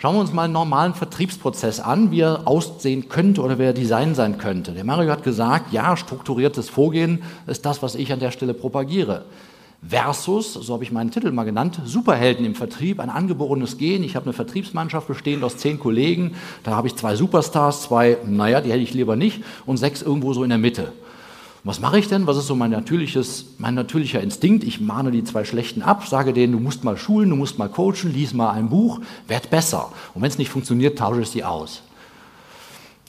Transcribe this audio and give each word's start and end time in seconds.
Schauen 0.00 0.14
wir 0.14 0.20
uns 0.20 0.32
mal 0.32 0.44
einen 0.44 0.52
normalen 0.52 0.94
Vertriebsprozess 0.94 1.80
an, 1.80 2.12
wie 2.12 2.20
er 2.20 2.46
aussehen 2.46 3.08
könnte 3.08 3.42
oder 3.42 3.58
wie 3.58 3.64
er 3.64 3.72
Design 3.72 4.14
sein 4.14 4.38
könnte. 4.38 4.70
Der 4.70 4.84
Mario 4.84 5.10
hat 5.10 5.24
gesagt, 5.24 5.72
ja, 5.72 5.96
strukturiertes 5.96 6.70
Vorgehen 6.70 7.24
ist 7.48 7.66
das, 7.66 7.82
was 7.82 7.96
ich 7.96 8.12
an 8.12 8.20
der 8.20 8.30
Stelle 8.30 8.54
propagiere. 8.54 9.24
Versus, 9.82 10.54
so 10.54 10.72
habe 10.72 10.84
ich 10.84 10.92
meinen 10.92 11.10
Titel 11.10 11.32
mal 11.32 11.42
genannt, 11.42 11.80
Superhelden 11.84 12.46
im 12.46 12.54
Vertrieb, 12.54 13.00
ein 13.00 13.10
angeborenes 13.10 13.76
Gen. 13.76 14.04
Ich 14.04 14.14
habe 14.14 14.26
eine 14.26 14.34
Vertriebsmannschaft 14.34 15.08
bestehend 15.08 15.42
aus 15.42 15.56
zehn 15.56 15.80
Kollegen. 15.80 16.36
Da 16.62 16.76
habe 16.76 16.86
ich 16.86 16.94
zwei 16.94 17.16
Superstars, 17.16 17.82
zwei, 17.82 18.18
naja, 18.24 18.60
die 18.60 18.70
hätte 18.70 18.82
ich 18.82 18.94
lieber 18.94 19.16
nicht, 19.16 19.42
und 19.66 19.78
sechs 19.78 20.00
irgendwo 20.00 20.32
so 20.32 20.44
in 20.44 20.50
der 20.50 20.58
Mitte. 20.58 20.92
Was 21.68 21.80
mache 21.80 21.98
ich 21.98 22.08
denn? 22.08 22.26
Was 22.26 22.38
ist 22.38 22.46
so 22.46 22.54
mein, 22.54 22.70
natürliches, 22.70 23.44
mein 23.58 23.74
natürlicher 23.74 24.22
Instinkt? 24.22 24.64
Ich 24.64 24.80
mahne 24.80 25.10
die 25.10 25.22
zwei 25.22 25.44
Schlechten 25.44 25.82
ab, 25.82 26.06
sage 26.06 26.32
denen, 26.32 26.54
du 26.54 26.58
musst 26.58 26.82
mal 26.82 26.96
schulen, 26.96 27.28
du 27.28 27.36
musst 27.36 27.58
mal 27.58 27.68
coachen, 27.68 28.10
lies 28.10 28.32
mal 28.32 28.52
ein 28.52 28.70
Buch, 28.70 29.00
werd 29.26 29.50
besser. 29.50 29.92
Und 30.14 30.22
wenn 30.22 30.30
es 30.30 30.38
nicht 30.38 30.48
funktioniert, 30.48 30.98
tausche 30.98 31.20
ich 31.20 31.28
sie 31.28 31.44
aus. 31.44 31.82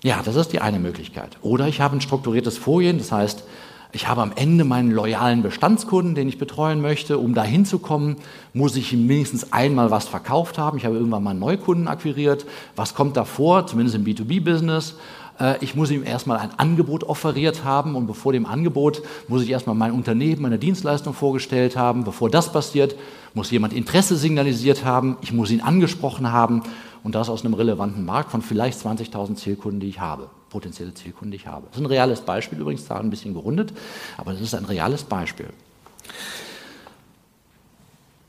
Ja, 0.04 0.22
das 0.26 0.36
ist 0.36 0.52
die 0.52 0.60
eine 0.60 0.78
Möglichkeit. 0.78 1.38
Oder 1.42 1.70
ich 1.70 1.80
habe 1.80 1.96
ein 1.96 2.02
strukturiertes 2.02 2.58
Vorgehen, 2.58 2.98
das 2.98 3.14
heißt, 3.14 3.46
ich 3.92 4.08
habe 4.08 4.22
am 4.22 4.32
Ende 4.36 4.66
meinen 4.66 4.92
loyalen 4.92 5.42
Bestandskunden, 5.42 6.14
den 6.14 6.30
ich 6.30 6.38
betreuen 6.38 6.80
möchte. 6.80 7.18
Um 7.18 7.34
da 7.34 7.44
hinzukommen, 7.44 8.18
muss 8.54 8.76
ich 8.76 8.94
ihm 8.94 9.08
mindestens 9.08 9.52
einmal 9.52 9.90
was 9.90 10.08
verkauft 10.08 10.60
haben. 10.60 10.78
Ich 10.78 10.86
habe 10.86 10.96
irgendwann 10.96 11.24
mal 11.24 11.32
einen 11.32 11.40
Neukunden 11.40 11.88
akquiriert. 11.88 12.46
Was 12.76 12.94
kommt 12.94 13.18
davor, 13.18 13.66
zumindest 13.66 13.96
im 13.96 14.06
B2B-Business? 14.06 14.94
Äh, 15.40 15.56
ich 15.62 15.74
muss 15.74 15.90
ihm 15.90 16.04
erstmal 16.04 16.38
ein 16.38 16.52
Angebot 16.58 17.04
offeriert 17.04 17.64
haben 17.64 17.96
und 17.96 18.06
bevor 18.06 18.32
dem 18.32 18.46
Angebot 18.46 19.02
muss 19.28 19.42
ich 19.42 19.50
erstmal 19.50 19.76
mein 19.76 19.92
Unternehmen, 19.92 20.44
meine 20.44 20.60
Dienstleistung 20.60 21.16
vorgestellt 21.16 21.76
haben. 21.76 22.04
Bevor 22.04 22.30
das 22.30 22.52
passiert, 22.52 22.96
muss 23.34 23.50
jemand 23.50 23.74
Interesse 23.74 24.16
signalisiert 24.16 24.86
haben, 24.86 25.18
ich 25.22 25.34
muss 25.34 25.50
ihn 25.50 25.62
angesprochen 25.62 26.32
haben 26.32 26.62
und 27.04 27.16
das 27.16 27.30
aus 27.30 27.44
einem 27.44 27.54
relevanten 27.54 28.06
Markt 28.06 28.32
von 28.32 28.42
vielleicht 28.42 28.80
20.000 28.80 29.36
Zielkunden, 29.36 29.80
die 29.80 29.90
ich 29.90 30.00
habe, 30.00 30.30
potenzielle 30.50 30.94
Zielkunden, 30.94 31.32
die 31.32 31.38
ich 31.38 31.48
habe. 31.48 31.68
Das 31.68 31.78
ist 31.78 31.84
ein 31.84 31.88
reales 31.88 32.22
Beispiel, 32.22 32.60
übrigens 32.60 32.88
da 32.88 32.98
ein 32.98 33.10
bisschen 33.10 33.34
gerundet, 33.34 33.74
aber 34.18 34.34
das 34.34 34.42
ist 34.42 34.56
ein 34.56 34.66
reales 34.66 35.04
Beispiel. 35.04 35.50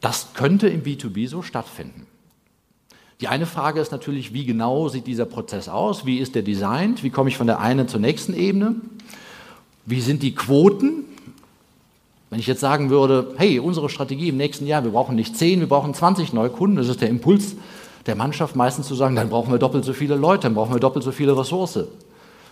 Das 0.01 0.29
könnte 0.35 0.69
im 0.69 0.83
B2B 0.83 1.29
so 1.29 1.43
stattfinden. 1.43 2.07
Die 3.21 3.29
eine 3.29 3.45
Frage 3.45 3.81
ist 3.81 3.93
natürlich, 3.93 4.33
wie 4.33 4.47
genau 4.47 4.89
sieht 4.89 5.07
dieser 5.07 5.27
Prozess 5.27 5.69
aus? 5.69 6.07
Wie 6.07 6.19
ist 6.19 6.35
der 6.35 6.43
designt? 6.43 7.03
Wie 7.03 7.11
komme 7.11 7.29
ich 7.29 7.37
von 7.37 7.47
der 7.47 7.61
einen 7.61 7.87
zur 7.87 8.01
nächsten 8.01 8.33
Ebene? 8.33 8.77
Wie 9.85 10.01
sind 10.01 10.23
die 10.23 10.35
Quoten? 10.35 11.05
Wenn 12.31 12.39
ich 12.39 12.47
jetzt 12.47 12.61
sagen 12.61 12.89
würde, 12.89 13.35
hey, 13.37 13.59
unsere 13.59 13.91
Strategie 13.91 14.29
im 14.29 14.39
nächsten 14.39 14.67
Jahr, 14.67 14.85
wir 14.85 14.93
brauchen 14.93 15.17
nicht 15.17 15.37
10, 15.37 15.61
wir 15.61 15.69
brauchen 15.69 15.93
20 15.93 16.33
Neukunden, 16.33 16.77
das 16.77 16.89
ist 16.89 17.03
der 17.03 17.11
Impuls 17.11 17.57
der 18.06 18.17
Mannschaft 18.17 18.56
meistens 18.56 18.87
zu 18.87 18.95
sagen, 18.95 19.17
dann 19.17 19.29
brauchen 19.29 19.53
wir 19.53 19.59
doppelt 19.59 19.84
so 19.84 19.93
viele 19.93 20.17
Leute, 20.17 20.45
dann 20.45 20.55
brauchen 20.55 20.73
wir 20.73 20.81
doppelt 20.81 21.05
so 21.05 21.12
viele 21.12 21.37
Ressourcen. 21.37 21.87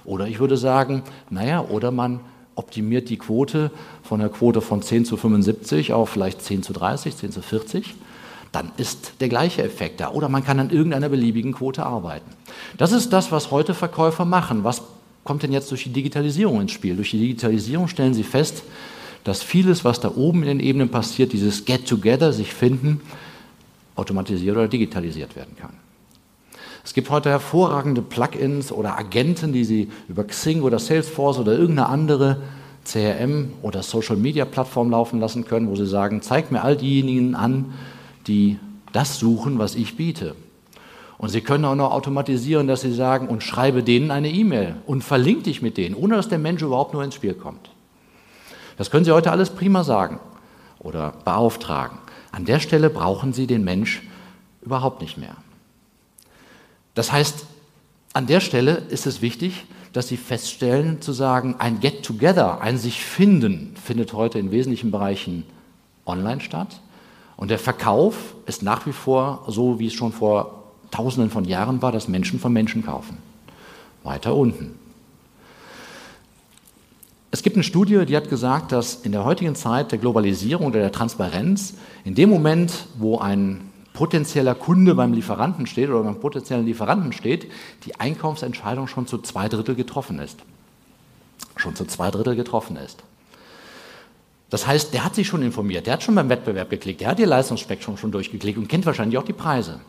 Oder 0.05 0.27
ich 0.27 0.41
würde 0.41 0.57
sagen, 0.57 1.03
naja, 1.31 1.65
oder 1.69 1.91
man 1.91 2.21
optimiert 2.55 3.09
die 3.09 3.19
Quote 3.19 3.71
von 4.03 4.21
der 4.21 4.29
Quote 4.29 4.61
von 4.61 4.83
10 4.83 5.05
zu 5.05 5.17
75 5.17 5.93
auf 5.93 6.11
vielleicht 6.11 6.43
10 6.43 6.63
zu 6.63 6.73
30, 6.73 7.17
10 7.17 7.33
zu 7.33 7.43
40 7.43 7.95
dann 8.53 8.71
ist 8.77 9.13
der 9.21 9.29
gleiche 9.29 9.63
Effekt 9.63 10.01
da. 10.01 10.11
Oder 10.11 10.29
man 10.29 10.45
kann 10.45 10.59
an 10.59 10.71
irgendeiner 10.71 11.09
beliebigen 11.09 11.53
Quote 11.53 11.85
arbeiten. 11.85 12.31
Das 12.77 12.93
ist 12.93 13.13
das, 13.13 13.31
was 13.31 13.51
heute 13.51 13.75
Verkäufer 13.75 14.25
machen. 14.25 14.65
Was 14.65 14.83
kommt 15.25 15.43
denn 15.43 15.53
jetzt 15.53 15.71
durch 15.71 15.85
die 15.85 15.93
Digitalisierung 15.93 16.61
ins 16.61 16.73
Spiel? 16.73 16.97
Durch 16.97 17.11
die 17.11 17.19
Digitalisierung 17.19 17.89
stellen 17.89 18.15
sie 18.15 18.23
fest, 18.23 18.63
dass 19.25 19.43
vieles, 19.43 19.85
was 19.85 20.01
da 20.01 20.13
oben 20.15 20.43
in 20.43 20.49
den 20.49 20.61
Ebenen 20.61 20.89
passiert, 20.89 21.33
dieses 21.33 21.65
Get-Together, 21.65 22.33
sich 22.33 22.55
finden, 22.55 23.01
automatisiert 23.99 24.57
oder 24.57 24.69
digitalisiert 24.69 25.37
werden 25.37 25.57
kann. 25.57 25.73
Es 26.85 26.95
gibt 26.95 27.11
heute 27.11 27.29
hervorragende 27.29 28.01
Plugins 28.01 28.73
oder 28.73 28.97
Agenten, 28.97 29.53
die 29.53 29.65
Sie 29.65 29.91
über 30.09 30.25
Xing 30.25 30.63
oder 30.63 30.79
Salesforce 30.79 31.39
oder 31.39 31.53
irgendeine 31.53 31.89
andere 31.89 32.39
CRM 32.85 33.53
oder 33.61 33.83
Social 33.83 34.17
Media 34.17 34.45
Plattform 34.45 34.91
laufen 34.91 35.21
lassen 35.21 35.45
können, 35.45 35.69
wo 35.69 35.77
Sie 35.77 35.87
sagen, 35.87 36.23
zeig 36.23 36.51
mir 36.51 36.63
all 36.63 36.77
diejenigen 36.77 37.35
an, 37.35 37.75
die 38.27 38.59
das 38.93 39.19
suchen, 39.19 39.59
was 39.59 39.75
ich 39.75 39.97
biete. 39.97 40.35
Und 41.19 41.29
Sie 41.31 41.41
können 41.41 41.65
auch 41.65 41.75
noch 41.75 41.91
automatisieren, 41.91 42.69
dass 42.69 42.81
Sie 42.81 42.95
sagen, 42.95 43.29
und 43.29 43.43
schreibe 43.43 43.83
denen 43.83 44.11
eine 44.11 44.31
E-Mail 44.31 44.77
und 44.87 45.03
verlinke 45.03 45.43
dich 45.43 45.61
mit 45.61 45.77
denen, 45.77 45.95
ohne 45.95 46.15
dass 46.15 46.29
der 46.29 46.39
Mensch 46.39 46.63
überhaupt 46.63 46.95
nur 46.95 47.03
ins 47.03 47.17
Spiel 47.17 47.35
kommt. 47.35 47.71
Das 48.77 48.91
können 48.91 49.05
Sie 49.05 49.13
heute 49.13 49.33
alles 49.33 49.51
prima 49.51 49.83
sagen 49.83 50.21
oder 50.79 51.13
beauftragen. 51.25 51.99
An 52.33 52.45
der 52.45 52.61
Stelle 52.61 52.91
brauchen 52.91 53.33
Sie 53.33 53.47
den 53.47 53.65
Mensch 53.65 54.03
überhaupt 54.63 55.01
nicht 55.01 55.19
mehr. 55.19 55.37
Das 56.95 57.13
heißt, 57.13 57.47
an 58.13 58.27
der 58.27 58.41
Stelle 58.41 58.83
ist 58.89 59.07
es 59.07 59.23
wichtig, 59.23 59.65
dass 59.93 60.09
Sie 60.09 60.17
feststellen, 60.17 61.01
zu 61.01 61.13
sagen, 61.13 61.57
ein 61.59 61.81
Get-Together, 61.81 62.61
ein 62.61 62.79
sich 62.79 63.03
finden, 63.05 63.75
findet 63.83 64.13
heute 64.13 64.39
in 64.39 64.51
wesentlichen 64.51 64.91
Bereichen 64.91 65.45
online 66.07 66.41
statt. 66.41 66.81
Und 67.37 67.51
der 67.51 67.59
Verkauf 67.59 68.35
ist 68.47 68.63
nach 68.63 68.87
wie 68.87 68.93
vor 68.93 69.45
so, 69.47 69.79
wie 69.79 69.87
es 69.87 69.95
schon 69.95 70.13
vor 70.13 70.73
Tausenden 70.91 71.31
von 71.31 71.45
Jahren 71.45 71.83
war, 71.83 71.93
dass 71.93 72.09
Menschen 72.09 72.41
von 72.41 72.53
Menschen 72.53 72.85
kaufen. 72.85 73.19
Weiter 74.03 74.35
unten. 74.35 74.75
Es 77.31 77.43
gibt 77.43 77.57
eine 77.57 77.63
Studie, 77.63 78.07
die 78.07 78.17
hat 78.17 78.31
gesagt, 78.31 78.73
dass 78.73 78.95
in 78.95 79.13
der 79.13 79.25
heutigen 79.25 79.55
Zeit 79.55 79.93
der 79.93 79.99
Globalisierung 79.99 80.67
oder 80.67 80.81
der 80.81 80.93
Transparenz, 80.93 81.75
in 82.05 82.15
dem 82.15 82.31
Moment, 82.31 82.87
wo 82.97 83.19
ein 83.19 83.71
potenzieller 83.93 84.55
Kunde 84.55 84.95
beim 84.95 85.13
Lieferanten 85.13 85.67
steht 85.67 85.91
oder 85.91 86.05
beim 86.05 86.21
potenziellen 86.21 86.65
Lieferanten 86.65 87.13
steht, 87.13 87.51
die 87.85 88.01
Einkaufsentscheidung 88.01 88.87
schon 88.87 89.07
zu 89.07 89.19
zwei 89.19 89.49
Drittel 89.49 89.75
getroffen 89.75 90.21
ist. 90.21 90.39
Schon 91.57 91.75
zu 91.75 91.85
zwei 91.85 92.11
Drittel 92.11 92.35
getroffen 92.35 92.77
ist. 92.77 93.03
Das 94.49 94.67
heißt, 94.67 94.95
der 94.95 95.05
hat 95.05 95.15
sich 95.15 95.27
schon 95.27 95.43
informiert, 95.43 95.87
der 95.87 95.95
hat 95.95 96.03
schon 96.03 96.15
beim 96.15 96.31
Wettbewerb 96.31 96.71
geklickt, 96.71 97.03
der 97.03 97.09
hat 97.09 97.19
ihr 97.19 97.27
Leistungsspektrum 97.27 97.99
schon 97.99 98.11
durchgeklickt 98.11 98.57
und 98.57 98.69
kennt 98.69 98.87
wahrscheinlich 98.87 99.19
auch 99.19 99.25
die 99.25 99.35
Preise. 99.35 99.81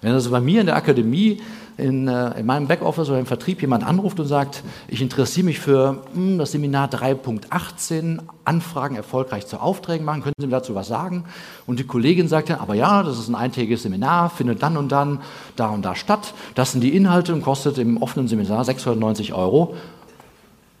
Wenn 0.00 0.12
also 0.12 0.30
bei 0.30 0.40
mir 0.40 0.60
in 0.60 0.66
der 0.66 0.76
Akademie, 0.76 1.40
in, 1.76 2.06
äh, 2.06 2.38
in 2.38 2.46
meinem 2.46 2.68
Backoffice 2.68 3.08
oder 3.08 3.18
im 3.18 3.26
Vertrieb 3.26 3.60
jemand 3.60 3.84
anruft 3.84 4.20
und 4.20 4.26
sagt, 4.26 4.62
ich 4.86 5.02
interessiere 5.02 5.46
mich 5.46 5.58
für 5.58 5.92
mh, 5.92 6.02
hm, 6.14 6.38
das 6.38 6.52
Seminar 6.52 6.88
3.18, 6.88 8.20
Anfragen 8.44 8.96
erfolgreich 8.96 9.46
zu 9.46 9.60
Aufträgen 9.60 10.04
machen, 10.04 10.22
können 10.22 10.34
Sie 10.38 10.46
mir 10.46 10.52
dazu 10.52 10.74
was 10.74 10.86
sagen? 10.86 11.24
Und 11.66 11.78
die 11.78 11.84
Kollegin 11.84 12.28
sagt 12.28 12.50
dann, 12.50 12.58
aber 12.58 12.74
ja, 12.74 13.02
das 13.02 13.18
ist 13.18 13.28
ein 13.28 13.34
eintägiges 13.34 13.82
Seminar, 13.82 14.30
findet 14.30 14.62
dann 14.62 14.76
und 14.76 14.92
dann, 14.92 15.20
da 15.56 15.68
und 15.68 15.84
da 15.84 15.96
statt, 15.96 16.34
das 16.54 16.72
sind 16.72 16.82
die 16.82 16.94
Inhalte 16.94 17.32
und 17.32 17.42
kostet 17.42 17.78
im 17.78 18.00
offenen 18.00 18.28
Seminar 18.28 18.64
690 18.64 19.32
Euro, 19.34 19.74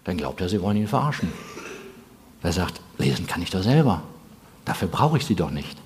dann 0.04 0.16
glaubt 0.16 0.40
er, 0.40 0.48
Sie 0.48 0.60
wollen 0.60 0.76
ihn 0.76 0.86
verarschen. 0.88 1.32
Er 2.42 2.52
sagt, 2.52 2.80
lesen 2.98 3.26
kann 3.26 3.40
ich 3.40 3.50
doch 3.50 3.62
selber. 3.62 4.02
Dafür 4.66 4.88
brauche 4.88 5.16
ich 5.16 5.24
sie 5.24 5.34
doch 5.34 5.50
nicht. 5.50 5.78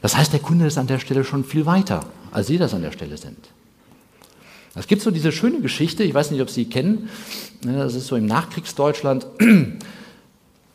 Das 0.00 0.16
heißt, 0.16 0.32
der 0.32 0.40
Kunde 0.40 0.66
ist 0.66 0.78
an 0.78 0.86
der 0.86 0.98
Stelle 0.98 1.24
schon 1.24 1.44
viel 1.44 1.66
weiter, 1.66 2.04
als 2.30 2.46
Sie 2.46 2.58
das 2.58 2.74
an 2.74 2.82
der 2.82 2.92
Stelle 2.92 3.16
sind. 3.16 3.38
Es 4.74 4.86
gibt 4.86 5.02
so 5.02 5.10
diese 5.10 5.32
schöne 5.32 5.60
Geschichte, 5.60 6.04
ich 6.04 6.14
weiß 6.14 6.30
nicht, 6.30 6.40
ob 6.40 6.50
Sie 6.50 6.64
sie 6.64 6.70
kennen, 6.70 7.08
ne, 7.64 7.78
das 7.78 7.94
ist 7.94 8.06
so 8.06 8.16
im 8.16 8.26
Nachkriegsdeutschland, 8.26 9.26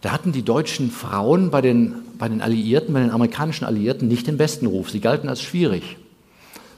da 0.02 0.12
hatten 0.12 0.34
die 0.34 0.44
deutschen 0.44 0.92
Frauen 0.92 1.50
bei 1.50 1.62
den, 1.62 1.96
bei 2.18 2.28
den 2.28 2.42
Alliierten, 2.42 2.94
bei 2.94 3.00
den 3.00 3.12
amerikanischen 3.12 3.64
Alliierten 3.64 4.10
nicht 4.10 4.28
den 4.28 4.36
besten 4.36 4.66
Ruf. 4.66 4.90
Sie 4.90 5.00
galten 5.00 5.30
als 5.30 5.42
schwierig. 5.42 5.98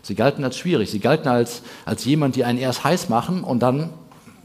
Sie 0.03 0.13
galten 0.13 0.43
als 0.43 0.59
schwierig. 0.59 0.91
Sie 0.91 0.99
galten 0.99 1.27
als, 1.27 1.63
als 1.85 2.05
jemand, 2.05 2.35
die 2.35 2.43
einen 2.43 2.59
erst 2.59 2.83
heiß 2.83 3.09
machen 3.09 3.43
und 3.43 3.61
dann 3.63 3.89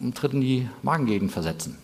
im 0.00 0.14
dritten 0.14 0.40
die 0.40 0.66
Magengegend 0.82 1.30
versetzen. 1.30 1.76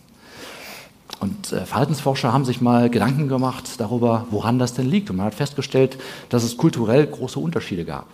Und 1.19 1.53
äh, 1.53 1.65
Verhaltensforscher 1.65 2.33
haben 2.33 2.45
sich 2.45 2.61
mal 2.61 2.91
Gedanken 2.91 3.29
gemacht 3.29 3.65
darüber, 3.79 4.27
woran 4.31 4.59
das 4.59 4.75
denn 4.75 4.89
liegt. 4.89 5.11
Und 5.11 5.17
man 5.17 5.27
hat 5.27 5.35
festgestellt, 5.35 5.99
dass 6.29 6.43
es 6.43 6.57
kulturell 6.57 7.07
große 7.07 7.39
Unterschiede 7.39 7.85
gab. 7.85 8.07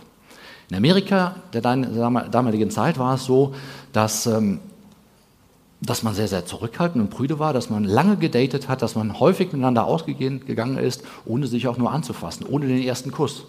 In 0.70 0.76
Amerika 0.76 1.36
der 1.52 1.60
damaligen 1.60 2.70
Zeit 2.70 2.98
war 2.98 3.16
es 3.16 3.24
so, 3.24 3.54
dass, 3.92 4.26
ähm, 4.26 4.60
dass 5.80 6.02
man 6.02 6.14
sehr, 6.14 6.28
sehr 6.28 6.46
zurückhaltend 6.46 7.02
und 7.04 7.10
prüde 7.10 7.38
war, 7.38 7.52
dass 7.52 7.68
man 7.68 7.84
lange 7.84 8.16
gedatet 8.16 8.68
hat, 8.68 8.82
dass 8.82 8.94
man 8.94 9.18
häufig 9.18 9.52
miteinander 9.52 9.84
ausgegangen 9.84 10.78
ist, 10.78 11.02
ohne 11.26 11.46
sich 11.46 11.66
auch 11.66 11.76
nur 11.76 11.90
anzufassen, 11.90 12.46
ohne 12.46 12.68
den 12.68 12.82
ersten 12.82 13.10
Kuss. 13.10 13.44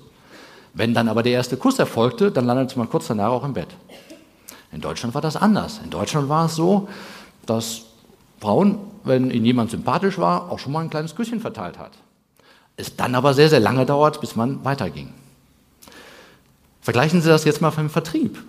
Wenn 0.73 0.95
dann 0.95 1.07
aber 1.07 1.21
der 1.21 1.33
erste 1.33 1.55
Kuss 1.55 1.77
erfolgte, 1.77 2.31
dann 2.31 2.45
landete 2.45 2.77
man 2.79 2.89
kurz 2.89 3.07
danach 3.07 3.29
auch 3.29 3.43
im 3.43 3.53
Bett. 3.53 3.69
In 4.71 4.81
Deutschland 4.81 5.13
war 5.13 5.21
das 5.21 5.35
anders. 5.35 5.79
In 5.83 5.91
Deutschland 5.91 6.27
war 6.29 6.47
es 6.47 6.55
so, 6.55 6.89
dass 7.45 7.83
Frauen, 8.43 8.77
wenn 9.05 9.31
ihnen 9.31 9.45
jemand 9.45 9.71
sympathisch 9.71 10.17
war, 10.17 10.51
auch 10.51 10.59
schon 10.59 10.73
mal 10.73 10.81
ein 10.81 10.89
kleines 10.89 11.15
Küsschen 11.15 11.39
verteilt 11.39 11.79
hat. 11.79 11.91
Es 12.75 12.97
dann 12.97 13.15
aber 13.15 13.33
sehr, 13.33 13.47
sehr 13.47 13.61
lange 13.61 13.85
dauert, 13.85 14.19
bis 14.19 14.35
man 14.35 14.65
weiterging. 14.65 15.13
Vergleichen 16.81 17.21
Sie 17.21 17.29
das 17.29 17.45
jetzt 17.45 17.61
mal 17.61 17.71
dem 17.71 17.89
Vertrieb. 17.89 18.43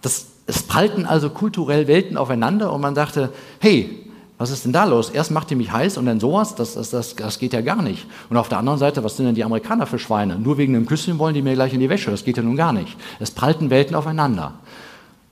Das, 0.00 0.26
es 0.46 0.62
prallten 0.62 1.04
also 1.04 1.28
kulturell 1.28 1.86
Welten 1.86 2.16
aufeinander 2.16 2.72
und 2.72 2.80
man 2.80 2.94
dachte, 2.94 3.30
hey, 3.60 4.08
was 4.38 4.50
ist 4.50 4.64
denn 4.64 4.72
da 4.72 4.84
los? 4.84 5.10
Erst 5.10 5.30
macht 5.30 5.50
ihr 5.50 5.58
mich 5.58 5.70
heiß 5.70 5.98
und 5.98 6.06
dann 6.06 6.18
sowas, 6.18 6.54
das, 6.54 6.74
das, 6.74 6.88
das, 6.88 7.14
das 7.14 7.38
geht 7.38 7.52
ja 7.52 7.60
gar 7.60 7.82
nicht. 7.82 8.06
Und 8.30 8.38
auf 8.38 8.48
der 8.48 8.58
anderen 8.58 8.78
Seite, 8.78 9.04
was 9.04 9.18
sind 9.18 9.26
denn 9.26 9.34
die 9.34 9.44
Amerikaner 9.44 9.86
für 9.86 9.98
Schweine? 9.98 10.38
Nur 10.38 10.56
wegen 10.56 10.74
einem 10.74 10.86
Küsschen 10.86 11.18
wollen 11.18 11.34
die 11.34 11.42
mir 11.42 11.52
gleich 11.52 11.74
in 11.74 11.80
die 11.80 11.90
Wäsche, 11.90 12.10
das 12.10 12.24
geht 12.24 12.38
ja 12.38 12.42
nun 12.42 12.56
gar 12.56 12.72
nicht. 12.72 12.96
Es 13.20 13.30
prallten 13.30 13.68
Welten 13.68 13.94
aufeinander. 13.94 14.54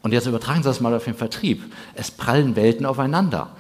Und 0.03 0.13
jetzt 0.13 0.27
übertragen 0.27 0.63
Sie 0.63 0.69
das 0.69 0.81
mal 0.81 0.95
auf 0.95 1.05
den 1.05 1.15
Vertrieb. 1.15 1.63
Es 1.95 2.11
prallen 2.11 2.57
Welten 2.57 2.87
aufeinander. 2.87 3.51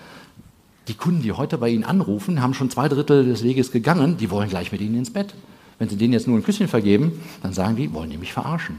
Die 0.88 0.94
Kunden, 0.94 1.22
die 1.22 1.32
heute 1.32 1.58
bei 1.58 1.68
Ihnen 1.68 1.84
anrufen, 1.84 2.42
haben 2.42 2.54
schon 2.54 2.68
zwei 2.68 2.88
Drittel 2.88 3.24
des 3.24 3.44
Weges 3.44 3.70
gegangen, 3.70 4.16
die 4.16 4.30
wollen 4.30 4.48
gleich 4.48 4.72
mit 4.72 4.80
Ihnen 4.80 4.98
ins 4.98 5.12
Bett. 5.12 5.34
Wenn 5.78 5.88
Sie 5.88 5.96
denen 5.96 6.12
jetzt 6.12 6.26
nur 6.26 6.36
ein 6.36 6.42
Küsschen 6.42 6.66
vergeben, 6.66 7.20
dann 7.42 7.52
sagen 7.52 7.76
die, 7.76 7.92
wollen 7.92 8.10
die 8.10 8.18
mich 8.18 8.32
verarschen. 8.32 8.78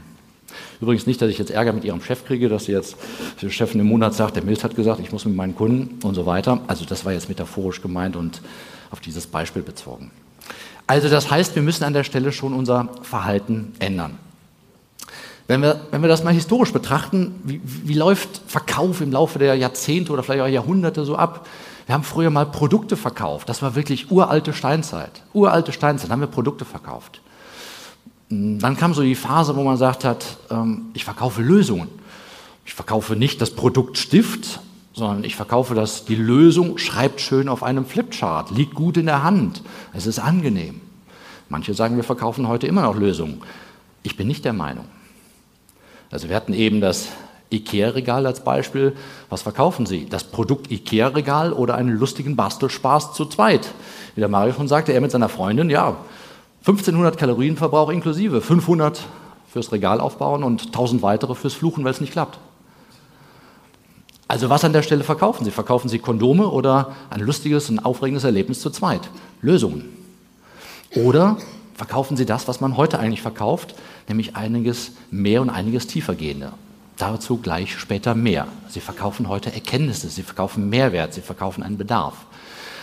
Übrigens 0.80 1.06
nicht, 1.06 1.20
dass 1.20 1.30
ich 1.30 1.38
jetzt 1.38 1.50
Ärger 1.50 1.72
mit 1.72 1.84
Ihrem 1.84 2.02
Chef 2.02 2.26
kriege, 2.26 2.48
dass 2.48 2.66
Sie 2.66 2.72
jetzt, 2.72 2.96
der 3.40 3.50
Chef 3.50 3.74
im 3.74 3.86
Monat 3.86 4.14
sagt, 4.14 4.36
der 4.36 4.44
Milz 4.44 4.62
hat 4.62 4.76
gesagt, 4.76 5.00
ich 5.00 5.10
muss 5.10 5.24
mit 5.24 5.34
meinen 5.34 5.54
Kunden 5.54 6.04
und 6.06 6.14
so 6.14 6.26
weiter. 6.26 6.60
Also 6.66 6.84
das 6.84 7.04
war 7.04 7.12
jetzt 7.12 7.28
metaphorisch 7.28 7.80
gemeint 7.80 8.16
und 8.16 8.42
auf 8.90 9.00
dieses 9.00 9.26
Beispiel 9.26 9.62
bezogen. 9.62 10.10
Also 10.86 11.08
das 11.08 11.30
heißt, 11.30 11.54
wir 11.54 11.62
müssen 11.62 11.84
an 11.84 11.94
der 11.94 12.04
Stelle 12.04 12.30
schon 12.30 12.52
unser 12.52 12.90
Verhalten 13.02 13.72
ändern. 13.78 14.18
Wenn 15.46 15.60
wir, 15.60 15.80
wenn 15.90 16.00
wir 16.00 16.08
das 16.08 16.24
mal 16.24 16.32
historisch 16.32 16.72
betrachten, 16.72 17.34
wie, 17.44 17.60
wie 17.64 17.94
läuft 17.94 18.40
Verkauf 18.46 19.00
im 19.00 19.12
Laufe 19.12 19.38
der 19.38 19.54
Jahrzehnte 19.56 20.12
oder 20.12 20.22
vielleicht 20.22 20.42
auch 20.42 20.48
Jahrhunderte 20.48 21.04
so 21.04 21.16
ab? 21.16 21.46
Wir 21.86 21.94
haben 21.94 22.02
früher 22.02 22.30
mal 22.30 22.46
Produkte 22.46 22.96
verkauft. 22.96 23.48
Das 23.48 23.60
war 23.60 23.74
wirklich 23.74 24.10
uralte 24.10 24.54
Steinzeit. 24.54 25.22
Uralte 25.34 25.72
Steinzeit 25.72 26.10
haben 26.10 26.20
wir 26.20 26.28
Produkte 26.28 26.64
verkauft. 26.64 27.20
Dann 28.30 28.76
kam 28.78 28.94
so 28.94 29.02
die 29.02 29.14
Phase, 29.14 29.54
wo 29.54 29.62
man 29.62 29.76
sagt 29.76 30.04
hat, 30.04 30.38
ähm, 30.50 30.86
ich 30.94 31.04
verkaufe 31.04 31.42
Lösungen. 31.42 31.88
Ich 32.64 32.72
verkaufe 32.72 33.14
nicht 33.14 33.42
das 33.42 33.50
Produkt 33.50 33.98
Stift, 33.98 34.60
sondern 34.94 35.24
ich 35.24 35.36
verkaufe 35.36 35.74
das, 35.74 36.06
die 36.06 36.14
Lösung 36.14 36.78
schreibt 36.78 37.20
schön 37.20 37.50
auf 37.50 37.62
einem 37.62 37.84
Flipchart, 37.84 38.50
liegt 38.50 38.74
gut 38.74 38.96
in 38.96 39.06
der 39.06 39.22
Hand, 39.22 39.62
es 39.92 40.06
ist 40.06 40.18
angenehm. 40.18 40.80
Manche 41.50 41.74
sagen, 41.74 41.96
wir 41.96 42.04
verkaufen 42.04 42.48
heute 42.48 42.66
immer 42.66 42.82
noch 42.82 42.96
Lösungen. 42.96 43.42
Ich 44.02 44.16
bin 44.16 44.26
nicht 44.26 44.44
der 44.44 44.54
Meinung. 44.54 44.86
Also 46.14 46.28
wir 46.28 46.36
hatten 46.36 46.52
eben 46.52 46.80
das 46.80 47.08
IKEA-Regal 47.50 48.24
als 48.24 48.44
Beispiel. 48.44 48.92
Was 49.30 49.42
verkaufen 49.42 49.84
Sie? 49.84 50.06
Das 50.08 50.22
Produkt 50.22 50.70
IKEA-Regal 50.70 51.52
oder 51.52 51.74
einen 51.74 51.98
lustigen 51.98 52.36
Bastelspaß 52.36 53.14
zu 53.14 53.24
zweit? 53.24 53.66
Wie 54.14 54.20
der 54.20 54.28
Mario 54.28 54.52
schon 54.52 54.68
sagte, 54.68 54.92
er 54.92 55.00
mit 55.00 55.10
seiner 55.10 55.28
Freundin, 55.28 55.70
ja, 55.70 55.96
1500 56.60 57.18
Kalorienverbrauch 57.18 57.90
inklusive, 57.90 58.40
500 58.40 59.00
fürs 59.50 59.72
Regal 59.72 59.98
aufbauen 59.98 60.44
und 60.44 60.66
1000 60.66 61.02
weitere 61.02 61.34
fürs 61.34 61.54
Fluchen, 61.54 61.82
weil 61.82 61.90
es 61.90 62.00
nicht 62.00 62.12
klappt. 62.12 62.38
Also 64.28 64.50
was 64.50 64.62
an 64.62 64.72
der 64.72 64.82
Stelle 64.82 65.02
verkaufen 65.02 65.44
Sie? 65.44 65.50
Verkaufen 65.50 65.88
Sie 65.88 65.98
Kondome 65.98 66.46
oder 66.46 66.94
ein 67.10 67.22
lustiges 67.22 67.70
und 67.70 67.80
aufregendes 67.80 68.22
Erlebnis 68.22 68.60
zu 68.60 68.70
zweit? 68.70 69.10
Lösungen. 69.42 69.88
Oder 70.94 71.38
verkaufen 71.74 72.16
Sie 72.16 72.26
das, 72.26 72.48
was 72.48 72.60
man 72.60 72.76
heute 72.76 72.98
eigentlich 72.98 73.22
verkauft, 73.22 73.74
nämlich 74.08 74.36
einiges 74.36 74.92
mehr 75.10 75.42
und 75.42 75.50
einiges 75.50 75.86
tiefer 75.86 76.14
gehende. 76.14 76.52
Dazu 76.96 77.38
gleich 77.38 77.76
später 77.76 78.14
mehr. 78.14 78.46
Sie 78.68 78.80
verkaufen 78.80 79.28
heute 79.28 79.52
Erkenntnisse, 79.52 80.08
sie 80.08 80.22
verkaufen 80.22 80.68
Mehrwert, 80.68 81.12
sie 81.12 81.22
verkaufen 81.22 81.64
einen 81.64 81.76
Bedarf. 81.76 82.14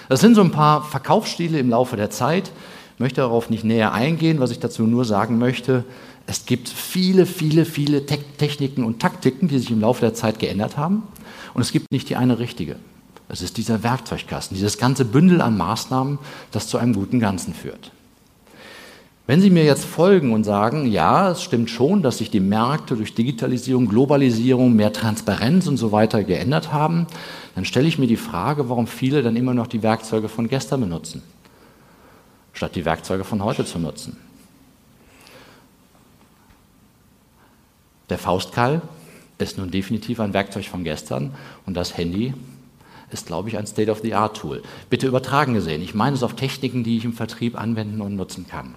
Das 0.10 0.20
sind 0.20 0.36
so 0.36 0.42
ein 0.42 0.52
paar 0.52 0.84
Verkaufsstile 0.84 1.60
im 1.60 1.70
Laufe 1.70 1.96
der 1.96 2.10
Zeit. 2.10 2.52
Ich 2.96 3.00
möchte 3.00 3.22
darauf 3.22 3.50
nicht 3.50 3.64
näher 3.64 3.94
eingehen, 3.94 4.42
was 4.42 4.52
ich 4.52 4.60
dazu 4.60 4.84
nur 4.84 5.06
sagen 5.06 5.38
möchte. 5.38 5.86
Es 6.28 6.46
gibt 6.46 6.68
viele, 6.68 7.26
viele, 7.26 7.66
viele 7.66 8.06
Te 8.06 8.20
Techniken 8.38 8.84
und 8.84 9.00
Taktiken, 9.00 9.48
die 9.48 9.60
sich 9.60 9.72
im 9.72 9.80
Laufe 9.80 10.02
der 10.02 10.14
Zeit 10.14 10.40
geändert 10.40 10.76
haben. 10.76 11.04
Und 11.54 11.62
es 11.62 11.72
gibt 11.72 11.92
nicht 11.92 12.10
die 12.10 12.18
eine 12.18 12.40
richtige. 12.40 12.76
Es 13.30 13.42
ist 13.42 13.56
dieser 13.56 13.82
Werkzeugkasten, 13.84 14.56
dieses 14.56 14.78
ganze 14.78 15.06
Bündel 15.06 15.42
an 15.42 15.56
Maßnahmen, 15.56 16.20
das 16.52 16.68
zu 16.68 16.78
einem 16.78 16.94
guten 16.94 17.22
Ganzen 17.22 17.54
führt. 17.54 17.92
Wenn 19.32 19.40
Sie 19.40 19.50
mir 19.50 19.64
jetzt 19.64 19.86
folgen 19.86 20.34
und 20.34 20.44
sagen, 20.44 20.86
ja, 20.92 21.32
es 21.32 21.42
stimmt 21.42 21.70
schon, 21.70 22.04
dass 22.04 22.18
sich 22.18 22.30
die 22.30 22.42
Märkte 22.42 22.98
durch 22.98 23.16
Digitalisierung, 23.16 23.88
Globalisierung, 23.88 24.76
mehr 24.76 24.92
Transparenz 24.92 25.68
und 25.68 25.78
so 25.78 25.94
weiter 25.94 26.26
geändert 26.26 26.74
haben, 26.74 27.08
dann 27.56 27.64
stelle 27.64 27.88
ich 27.88 27.98
mir 27.98 28.08
die 28.08 28.18
Frage, 28.18 28.68
warum 28.68 28.88
viele 28.88 29.24
dann 29.24 29.38
immer 29.38 29.54
noch 29.54 29.68
die 29.68 29.84
Werkzeuge 29.84 30.28
von 30.28 30.50
gestern 30.50 30.82
benutzen, 30.82 31.24
statt 32.52 32.76
die 32.76 32.84
Werkzeuge 32.84 33.24
von 33.24 33.42
heute 33.42 33.64
zu 33.64 33.80
nutzen. 33.80 34.18
Der 38.10 38.18
Faustkeil 38.18 38.82
ist 39.38 39.58
nun 39.58 39.72
definitiv 39.72 40.20
ein 40.20 40.34
Werkzeug 40.34 40.66
von 40.66 40.84
gestern 40.84 41.34
und 41.66 41.76
das 41.76 41.96
Handy 41.96 42.34
ist, 43.14 43.28
glaube 43.28 43.50
ich, 43.50 43.58
ein 43.58 43.68
State-of-the-Art-Tool. 43.68 44.62
Bitte 44.90 45.08
übertragen 45.08 45.54
gesehen. 45.54 45.82
Ich 45.82 45.94
meine 45.94 46.16
es 46.16 46.24
auf 46.24 46.36
Techniken, 46.36 46.84
die 46.84 46.98
ich 46.98 47.06
im 47.06 47.14
Vertrieb 47.14 47.60
anwenden 47.60 48.02
und 48.02 48.16
nutzen 48.16 48.48
kann. 48.48 48.76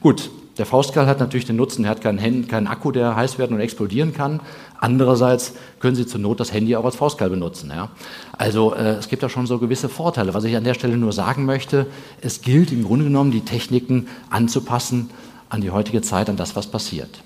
Gut, 0.00 0.30
der 0.58 0.66
Faustkeil 0.66 1.06
hat 1.06 1.20
natürlich 1.20 1.46
den 1.46 1.56
Nutzen, 1.56 1.84
er 1.84 1.90
hat 1.90 2.00
keinen, 2.00 2.18
Handy, 2.18 2.48
keinen 2.48 2.66
Akku, 2.66 2.90
der 2.90 3.14
heiß 3.14 3.38
werden 3.38 3.54
und 3.54 3.60
explodieren 3.60 4.12
kann. 4.12 4.40
Andererseits 4.80 5.54
können 5.78 5.94
Sie 5.94 6.06
zur 6.06 6.20
Not 6.20 6.40
das 6.40 6.52
Handy 6.52 6.74
auch 6.76 6.84
als 6.84 6.96
Faustkeil 6.96 7.30
benutzen. 7.30 7.70
Ja? 7.70 7.90
Also 8.32 8.74
äh, 8.74 8.94
es 8.94 9.08
gibt 9.08 9.22
da 9.22 9.28
schon 9.28 9.46
so 9.46 9.58
gewisse 9.58 9.88
Vorteile. 9.88 10.34
Was 10.34 10.44
ich 10.44 10.56
an 10.56 10.64
der 10.64 10.74
Stelle 10.74 10.96
nur 10.96 11.12
sagen 11.12 11.44
möchte, 11.44 11.86
es 12.20 12.42
gilt 12.42 12.72
im 12.72 12.84
Grunde 12.84 13.04
genommen, 13.04 13.30
die 13.30 13.44
Techniken 13.44 14.08
anzupassen 14.30 15.10
an 15.48 15.60
die 15.60 15.70
heutige 15.70 16.02
Zeit, 16.02 16.28
an 16.28 16.36
das, 16.36 16.56
was 16.56 16.66
passiert. 16.66 17.22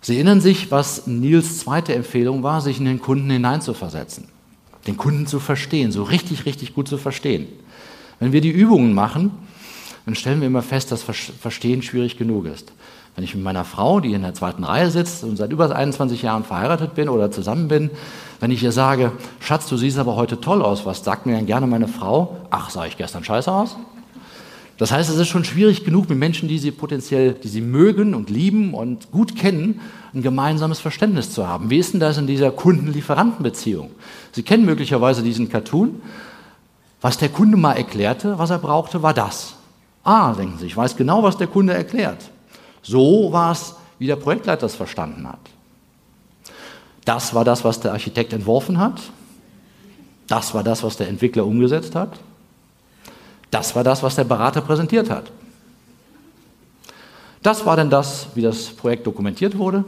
Sie 0.00 0.14
erinnern 0.14 0.40
sich, 0.40 0.70
was 0.70 1.06
Nils 1.06 1.58
zweite 1.58 1.94
Empfehlung 1.94 2.42
war, 2.42 2.60
sich 2.60 2.78
in 2.78 2.86
den 2.86 3.00
Kunden 3.00 3.30
hineinzuversetzen, 3.30 4.28
den 4.86 4.96
Kunden 4.96 5.26
zu 5.26 5.40
verstehen, 5.40 5.92
so 5.92 6.02
richtig, 6.02 6.46
richtig 6.46 6.74
gut 6.74 6.88
zu 6.88 6.96
verstehen. 6.96 7.46
Wenn 8.18 8.32
wir 8.32 8.40
die 8.40 8.50
Übungen 8.50 8.94
machen, 8.94 9.30
dann 10.06 10.14
stellen 10.14 10.40
wir 10.40 10.46
immer 10.46 10.62
fest, 10.62 10.90
dass 10.90 11.02
Verstehen 11.02 11.82
schwierig 11.82 12.16
genug 12.16 12.46
ist. 12.46 12.72
Wenn 13.14 13.24
ich 13.24 13.34
mit 13.34 13.44
meiner 13.44 13.64
Frau, 13.64 14.00
die 14.00 14.12
in 14.14 14.22
der 14.22 14.34
zweiten 14.34 14.64
Reihe 14.64 14.90
sitzt 14.90 15.24
und 15.24 15.36
seit 15.36 15.52
über 15.52 15.74
21 15.74 16.22
Jahren 16.22 16.44
verheiratet 16.44 16.94
bin 16.94 17.08
oder 17.08 17.30
zusammen 17.30 17.68
bin, 17.68 17.90
wenn 18.38 18.50
ich 18.50 18.62
ihr 18.62 18.72
sage, 18.72 19.12
Schatz, 19.40 19.68
du 19.68 19.76
siehst 19.76 19.98
aber 19.98 20.16
heute 20.16 20.40
toll 20.40 20.62
aus, 20.62 20.86
was 20.86 21.04
sagt 21.04 21.26
mir 21.26 21.34
dann 21.34 21.46
gerne 21.46 21.66
meine 21.66 21.88
Frau? 21.88 22.38
Ach, 22.50 22.70
sah 22.70 22.86
ich 22.86 22.96
gestern 22.96 23.24
scheiße 23.24 23.52
aus? 23.52 23.76
Das 24.80 24.92
heißt, 24.92 25.10
es 25.10 25.16
ist 25.16 25.28
schon 25.28 25.44
schwierig 25.44 25.84
genug, 25.84 26.08
mit 26.08 26.16
Menschen, 26.16 26.48
die 26.48 26.58
sie 26.58 26.70
potenziell, 26.70 27.34
die 27.34 27.48
sie 27.48 27.60
mögen 27.60 28.14
und 28.14 28.30
lieben 28.30 28.72
und 28.72 29.10
gut 29.10 29.36
kennen, 29.36 29.78
ein 30.14 30.22
gemeinsames 30.22 30.80
Verständnis 30.80 31.30
zu 31.34 31.46
haben. 31.46 31.68
Wie 31.68 31.76
ist 31.76 31.92
denn 31.92 32.00
das 32.00 32.16
in 32.16 32.26
dieser 32.26 32.50
Kunden-Lieferanten-Beziehung? 32.50 33.90
Sie 34.32 34.42
kennen 34.42 34.64
möglicherweise 34.64 35.22
diesen 35.22 35.50
Cartoon. 35.50 36.00
Was 37.02 37.18
der 37.18 37.28
Kunde 37.28 37.58
mal 37.58 37.74
erklärte, 37.74 38.38
was 38.38 38.48
er 38.48 38.58
brauchte, 38.58 39.02
war 39.02 39.12
das. 39.12 39.52
Ah, 40.02 40.32
denken 40.32 40.56
Sie, 40.58 40.64
ich 40.64 40.76
weiß 40.78 40.96
genau, 40.96 41.22
was 41.22 41.36
der 41.36 41.48
Kunde 41.48 41.74
erklärt. 41.74 42.30
So 42.80 43.30
war 43.32 43.52
es, 43.52 43.74
wie 43.98 44.06
der 44.06 44.16
Projektleiter 44.16 44.64
es 44.64 44.76
verstanden 44.76 45.28
hat. 45.28 45.40
Das 47.04 47.34
war 47.34 47.44
das, 47.44 47.64
was 47.64 47.80
der 47.80 47.92
Architekt 47.92 48.32
entworfen 48.32 48.78
hat. 48.78 48.98
Das 50.26 50.54
war 50.54 50.64
das, 50.64 50.82
was 50.82 50.96
der 50.96 51.08
Entwickler 51.08 51.44
umgesetzt 51.44 51.94
hat. 51.94 52.18
Das 53.50 53.74
war 53.74 53.84
das, 53.84 54.02
was 54.02 54.16
der 54.16 54.24
Berater 54.24 54.60
präsentiert 54.60 55.10
hat. 55.10 55.30
Das 57.42 57.64
war 57.64 57.76
dann 57.76 57.90
das, 57.90 58.28
wie 58.34 58.42
das 58.42 58.66
Projekt 58.66 59.06
dokumentiert 59.06 59.56
wurde. 59.56 59.84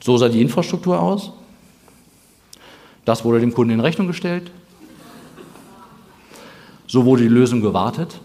So 0.00 0.16
sah 0.16 0.28
die 0.28 0.42
Infrastruktur 0.42 1.00
aus. 1.00 1.32
Das 3.04 3.24
wurde 3.24 3.40
dem 3.40 3.52
Kunden 3.52 3.74
in 3.74 3.80
Rechnung 3.80 4.06
gestellt. 4.06 4.50
So 6.86 7.04
wurde 7.04 7.22
die 7.22 7.28
Lösung 7.28 7.60
gewartet. 7.60 8.20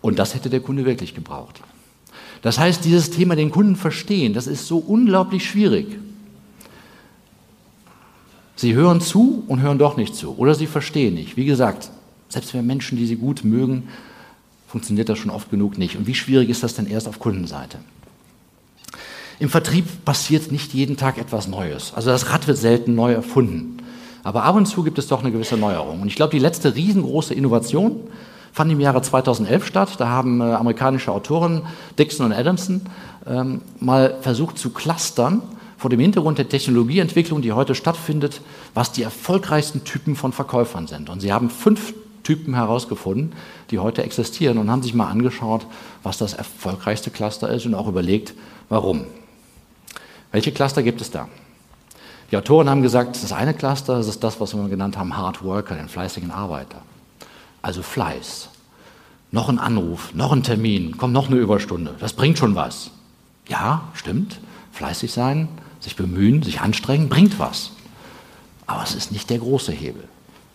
Und 0.00 0.18
das 0.18 0.34
hätte 0.34 0.48
der 0.48 0.60
Kunde 0.60 0.84
wirklich 0.84 1.14
gebraucht. 1.14 1.60
Das 2.42 2.58
heißt, 2.58 2.84
dieses 2.84 3.10
Thema 3.10 3.34
den 3.34 3.50
Kunden 3.50 3.74
verstehen, 3.74 4.32
das 4.32 4.46
ist 4.46 4.66
so 4.66 4.78
unglaublich 4.78 5.48
schwierig. 5.48 5.98
Sie 8.58 8.74
hören 8.74 9.00
zu 9.00 9.44
und 9.46 9.60
hören 9.60 9.78
doch 9.78 9.96
nicht 9.96 10.16
zu 10.16 10.36
oder 10.36 10.52
sie 10.52 10.66
verstehen 10.66 11.14
nicht. 11.14 11.36
Wie 11.36 11.44
gesagt, 11.44 11.90
selbst 12.28 12.52
wenn 12.54 12.66
Menschen, 12.66 12.98
die 12.98 13.06
sie 13.06 13.14
gut 13.14 13.44
mögen, 13.44 13.84
funktioniert 14.66 15.08
das 15.08 15.18
schon 15.18 15.30
oft 15.30 15.48
genug 15.48 15.78
nicht. 15.78 15.94
Und 15.94 16.08
wie 16.08 16.14
schwierig 16.16 16.48
ist 16.48 16.64
das 16.64 16.74
denn 16.74 16.88
erst 16.88 17.06
auf 17.06 17.20
Kundenseite? 17.20 17.78
Im 19.38 19.48
Vertrieb 19.48 20.04
passiert 20.04 20.50
nicht 20.50 20.74
jeden 20.74 20.96
Tag 20.96 21.18
etwas 21.18 21.46
Neues. 21.46 21.92
Also 21.94 22.10
das 22.10 22.30
Rad 22.32 22.48
wird 22.48 22.58
selten 22.58 22.96
neu 22.96 23.12
erfunden. 23.12 23.76
Aber 24.24 24.42
ab 24.42 24.56
und 24.56 24.66
zu 24.66 24.82
gibt 24.82 24.98
es 24.98 25.06
doch 25.06 25.20
eine 25.20 25.30
gewisse 25.30 25.56
Neuerung. 25.56 26.02
Und 26.02 26.08
ich 26.08 26.16
glaube, 26.16 26.32
die 26.32 26.40
letzte 26.40 26.74
riesengroße 26.74 27.34
Innovation 27.34 28.00
fand 28.52 28.72
im 28.72 28.80
Jahre 28.80 29.02
2011 29.02 29.66
statt. 29.66 29.90
Da 29.98 30.08
haben 30.08 30.40
äh, 30.40 30.44
amerikanische 30.44 31.12
Autoren 31.12 31.62
Dixon 31.96 32.26
und 32.26 32.32
Adamson 32.32 32.80
ähm, 33.24 33.60
mal 33.78 34.16
versucht 34.20 34.58
zu 34.58 34.70
clustern 34.70 35.42
vor 35.78 35.90
dem 35.90 36.00
Hintergrund 36.00 36.38
der 36.38 36.48
Technologieentwicklung, 36.48 37.40
die 37.40 37.52
heute 37.52 37.74
stattfindet, 37.76 38.42
was 38.74 38.92
die 38.92 39.04
erfolgreichsten 39.04 39.84
Typen 39.84 40.16
von 40.16 40.32
Verkäufern 40.32 40.88
sind. 40.88 41.08
Und 41.08 41.20
sie 41.20 41.32
haben 41.32 41.48
fünf 41.48 41.94
Typen 42.24 42.54
herausgefunden, 42.54 43.32
die 43.70 43.78
heute 43.78 44.02
existieren 44.02 44.58
und 44.58 44.70
haben 44.70 44.82
sich 44.82 44.92
mal 44.92 45.08
angeschaut, 45.08 45.66
was 46.02 46.18
das 46.18 46.34
erfolgreichste 46.34 47.10
Cluster 47.10 47.48
ist 47.48 47.64
und 47.64 47.74
auch 47.74 47.88
überlegt, 47.88 48.34
warum. 48.68 49.04
Welche 50.32 50.52
Cluster 50.52 50.82
gibt 50.82 51.00
es 51.00 51.10
da? 51.10 51.28
Die 52.30 52.36
Autoren 52.36 52.68
haben 52.68 52.82
gesagt, 52.82 53.22
das 53.22 53.32
eine 53.32 53.54
Cluster 53.54 53.96
das 53.96 54.08
ist 54.08 54.22
das, 54.22 54.40
was 54.40 54.54
wir 54.54 54.68
genannt 54.68 54.98
haben, 54.98 55.16
Hard 55.16 55.42
Worker, 55.42 55.76
den 55.76 55.88
fleißigen 55.88 56.30
Arbeiter. 56.30 56.82
Also 57.62 57.82
Fleiß. 57.82 58.50
Noch 59.30 59.48
ein 59.48 59.58
Anruf, 59.58 60.12
noch 60.12 60.32
ein 60.32 60.42
Termin, 60.42 60.96
kommt 60.96 61.12
noch 61.12 61.28
eine 61.28 61.36
Überstunde. 61.36 61.94
Das 62.00 62.14
bringt 62.14 62.36
schon 62.36 62.54
was. 62.54 62.90
Ja, 63.46 63.82
stimmt. 63.94 64.40
Fleißig 64.72 65.12
sein, 65.12 65.48
sich 65.80 65.96
bemühen, 65.96 66.42
sich 66.42 66.60
anstrengen, 66.60 67.08
bringt 67.08 67.38
was. 67.38 67.72
Aber 68.66 68.82
es 68.82 68.94
ist 68.94 69.12
nicht 69.12 69.30
der 69.30 69.38
große 69.38 69.72
Hebel. 69.72 70.04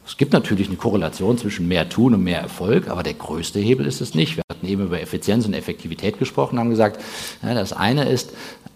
Es 0.06 0.18
gibt 0.18 0.34
natürlich 0.34 0.68
eine 0.68 0.76
Korrelation 0.76 1.38
zwischen 1.38 1.68
mehr 1.68 1.88
Tun 1.88 2.14
und 2.14 2.24
mehr 2.24 2.42
Erfolg, 2.42 2.90
aber 2.90 3.04
der 3.04 3.14
größte 3.14 3.60
Hebel 3.60 3.86
ist 3.86 4.02
es 4.02 4.16
nicht. 4.16 4.36
Wir 4.36 4.44
hatten 4.50 4.68
eben 4.68 4.84
über 4.86 5.00
Effizienz 5.00 5.46
und 5.46 5.54
Effektivität 5.54 6.20
gesprochen, 6.20 6.60
haben 6.60 6.70
gesagt, 6.70 7.00
ja, 7.42 7.54
das 7.54 7.72
eine 7.72 8.10
ist, 8.10 8.34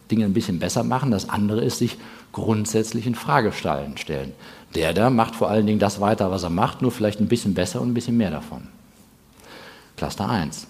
Dinge 0.10 0.24
ein 0.26 0.34
bisschen 0.34 0.60
besser 0.60 0.84
machen, 0.84 1.12
das 1.12 1.28
andere 1.28 1.64
ist, 1.64 1.80
sich 1.80 1.98
grundsätzlich 2.32 3.06
in 3.06 3.16
Frage 3.16 3.52
stellen. 3.52 3.94
Der 4.74 4.94
da 4.94 5.10
macht 5.10 5.36
vor 5.36 5.50
allen 5.50 5.66
Dingen 5.66 5.80
das 5.80 6.00
weiter, 6.00 6.32
was 6.32 6.44
er 6.44 6.50
macht, 6.50 6.82
nur 6.82 6.92
vielleicht 6.92 7.20
ein 7.20 7.28
bisschen 7.28 7.54
besser 7.54 7.82
und 7.82 7.90
ein 7.90 7.94
bisschen 7.94 8.18
mehr 8.18 8.32
davon. 8.32 8.68
Cluster 9.98 10.30
1. 10.30 10.68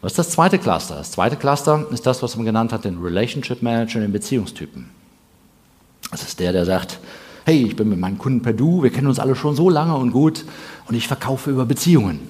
Was 0.00 0.12
ist 0.12 0.18
das 0.18 0.30
zweite 0.30 0.58
Cluster? 0.58 0.94
Das 0.94 1.10
zweite 1.10 1.36
Cluster 1.36 1.86
ist 1.90 2.06
das, 2.06 2.22
was 2.22 2.36
man 2.36 2.46
genannt 2.46 2.72
hat, 2.72 2.84
den 2.84 2.98
Relationship 3.02 3.62
Manager, 3.62 4.00
den 4.00 4.12
Beziehungstypen. 4.12 4.97
Das 6.10 6.22
ist 6.22 6.40
der, 6.40 6.52
der 6.52 6.64
sagt, 6.64 6.98
hey, 7.44 7.64
ich 7.64 7.76
bin 7.76 7.88
mit 7.88 7.98
meinen 7.98 8.18
Kunden 8.18 8.42
per 8.42 8.52
Du, 8.52 8.82
wir 8.82 8.90
kennen 8.90 9.06
uns 9.06 9.18
alle 9.18 9.34
schon 9.34 9.56
so 9.56 9.70
lange 9.70 9.96
und 9.96 10.12
gut 10.12 10.44
und 10.86 10.94
ich 10.94 11.08
verkaufe 11.08 11.50
über 11.50 11.64
Beziehungen. 11.64 12.20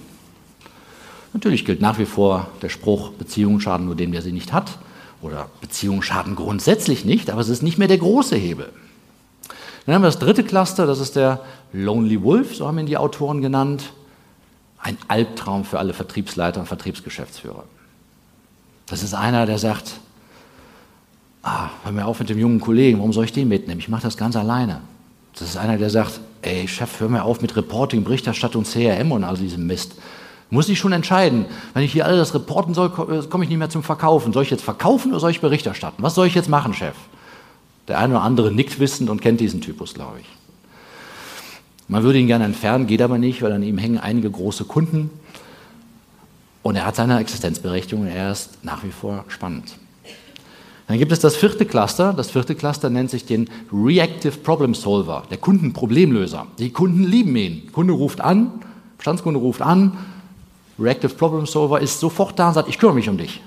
Natürlich 1.33 1.65
gilt 1.65 1.81
nach 1.81 1.99
wie 1.99 2.07
vor 2.07 2.49
der 2.63 2.69
Spruch, 2.69 3.11
Beziehungen 3.11 3.61
schaden 3.61 3.87
nur 3.87 3.95
dem, 3.95 4.13
der 4.13 4.23
sie 4.23 4.33
nicht 4.33 4.53
hat. 4.53 4.79
Oder 5.21 5.49
Beziehungen 5.61 6.03
schaden 6.03 6.37
grundsätzlich 6.37 7.05
nicht, 7.05 7.31
aber 7.31 7.41
es 7.41 7.49
ist 7.49 7.63
nicht 7.63 7.79
mehr 7.79 7.89
der 7.89 7.99
große 7.99 8.37
Hebel. 8.37 8.73
Dann 9.85 9.95
haben 9.95 10.03
wir 10.03 10.09
das 10.09 10.19
dritte 10.19 10.45
Cluster, 10.45 10.87
das 10.87 11.01
ist 11.01 11.17
der 11.17 11.41
Lonely 11.73 12.23
Wolf, 12.23 12.55
so 12.55 12.67
haben 12.67 12.79
ihn 12.79 12.87
die 12.87 12.97
Autoren 12.97 13.41
genannt. 13.41 13.93
Ein 14.79 14.97
Albtraum 15.09 15.65
für 15.65 15.79
alle 15.79 15.93
Vertriebsleiter 15.93 16.61
und 16.61 16.67
Vertriebsgeschäftsführer. 16.67 17.65
Das 18.87 19.03
ist 19.03 19.15
einer, 19.15 19.45
der 19.45 19.59
sagt, 19.59 20.01
ah, 21.49 21.71
hör 21.85 21.93
mir 21.93 22.07
auf 22.07 22.21
mit 22.21 22.28
dem 22.28 22.38
jungen 22.38 22.61
Kollegen, 22.61 22.99
warum 22.99 23.12
soll 23.12 23.25
ich 23.25 23.33
den 23.33 23.49
mitnehmen? 23.49 23.81
Ich 23.81 23.88
mache 23.88 24.02
das 24.02 24.17
ganz 24.17 24.37
alleine. 24.37 24.81
Das 25.33 25.49
ist 25.49 25.57
einer, 25.57 25.78
der 25.78 25.90
sagt, 25.90 26.21
ey 26.43 26.69
Chef, 26.69 27.00
hör 27.00 27.09
mir 27.09 27.25
auf 27.25 27.40
mit 27.40 27.57
Reporting, 27.57 28.05
Berichterstattung, 28.05 28.64
CRM 28.64 29.12
und 29.12 29.25
all 29.25 29.37
diesem 29.37 29.67
Mist. 29.67 29.95
Muss 30.50 30.69
ich 30.69 30.78
schon 30.78 30.93
entscheiden, 30.93 31.47
wenn 31.75 31.83
ich 31.83 31.93
hier 31.93 32.07
alles 32.07 32.35
reporten 32.35 32.73
soll, 32.73 32.87
äh, 32.88 33.26
komme 33.26 33.45
ich 33.45 33.50
nicht 33.50 33.59
mehr 33.59 33.69
zum 33.69 33.83
Verkaufen. 33.83 34.33
Soll 34.33 34.45
ich 34.45 34.50
jetzt 34.50 34.64
verkaufen 34.64 35.11
oder 35.11 35.21
soll 35.21 35.31
ich 35.31 35.40
Bericht 35.40 35.67
erstatten? 35.67 36.02
Was 36.02 36.14
soll 36.14 36.26
ich 36.26 36.35
jetzt 36.35 36.49
machen, 36.49 36.73
Chef? 36.73 36.95
Der 37.87 37.99
eine 37.99 38.14
oder 38.14 38.23
andere 38.23 38.50
nickt 38.52 38.81
wissend 38.81 39.11
und 39.11 39.21
kennt 39.21 39.40
diesen 39.40 39.61
Typus, 39.61 39.95
glaube 39.95 40.21
ich. 40.21 40.26
Man 41.87 42.02
würde 42.02 42.19
ihn 42.19 42.26
gerne 42.26 42.45
entfernen, 42.45 42.87
geht 42.87 43.02
aber 43.02 43.19
nicht, 43.19 43.40
weil 43.43 43.52
an 43.52 43.62
ihm 43.62 43.78
hängen 43.78 43.99
einige 43.99 44.31
große 44.31 44.64
Kunden. 44.64 45.11
Und 46.62 46.76
er 46.76 46.85
hat 46.85 46.97
seine 46.97 47.19
Existenzberechtigung, 47.19 48.07
er 48.07 48.33
ist 48.33 48.62
nach 48.62 48.85
wie 48.85 48.90
vor 48.90 49.25
spannend. 49.28 49.76
Dann 50.88 50.99
gibt 50.99 51.12
es 51.12 51.21
das 51.21 51.37
vierte 51.37 51.66
Cluster. 51.66 52.14
Das 52.14 52.30
vierte 52.30 52.54
Cluster 52.54 52.88
nennt 52.88 53.11
sich 53.11 53.26
den 53.26 53.49
Reactive 53.71 54.38
Problem 54.38 54.75
Solver, 54.75 55.25
der 55.30 55.37
Kundenproblemlöser. 55.37 56.47
Die 56.59 56.71
Kunden 56.71 57.04
lieben 57.04 57.37
ihn. 57.37 57.71
Kunde 57.73 57.92
ruft 57.92 58.23
an, 58.23 58.62
Bestandskunde 58.97 59.38
ruft 59.38 59.61
an, 59.61 59.99
Reactive 60.78 61.12
Problem 61.14 61.45
Solver 61.45 61.80
ist 61.80 62.00
sofort 62.00 62.38
da 62.38 62.49
und 62.49 62.54
sagt, 62.54 62.68
ich 62.71 62.78
kümmere 62.78 62.95
mich 62.95 63.09
um 63.09 63.18
dich. 63.18 63.42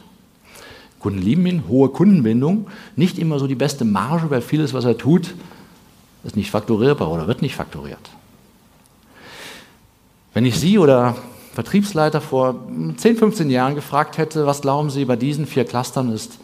Kunden 1.00 1.20
lieben 1.20 1.46
ihn, 1.48 1.64
hohe 1.68 1.90
Kundenbindung, 1.90 2.68
nicht 2.96 3.18
immer 3.18 3.40
so 3.40 3.48
die 3.48 3.56
beste 3.56 3.86
Marge, 3.86 4.30
weil 4.30 4.42
vieles, 4.42 4.76
was 4.76 4.86
er 4.86 4.98
tut, 4.98 5.34
ist 6.24 6.36
nicht 6.36 6.52
fakturierbar 6.52 7.10
oder 7.10 7.26
wird 7.26 7.42
nicht 7.42 7.56
fakturiert. 7.56 8.12
Wenn 10.36 10.46
ich 10.46 10.60
Sie 10.60 10.78
oder 10.78 11.16
Vertriebsleiter 11.56 12.22
vor 12.22 12.56
10, 12.98 13.18
15 13.18 13.50
Jahren 13.50 13.74
gefragt 13.74 14.20
hätte, 14.20 14.46
was 14.46 14.62
glauben 14.62 14.92
Sie 14.92 15.06
bei 15.06 15.16
diesen 15.16 15.48
vier 15.48 15.66
Clustern 15.66 16.14
ist 16.14 16.38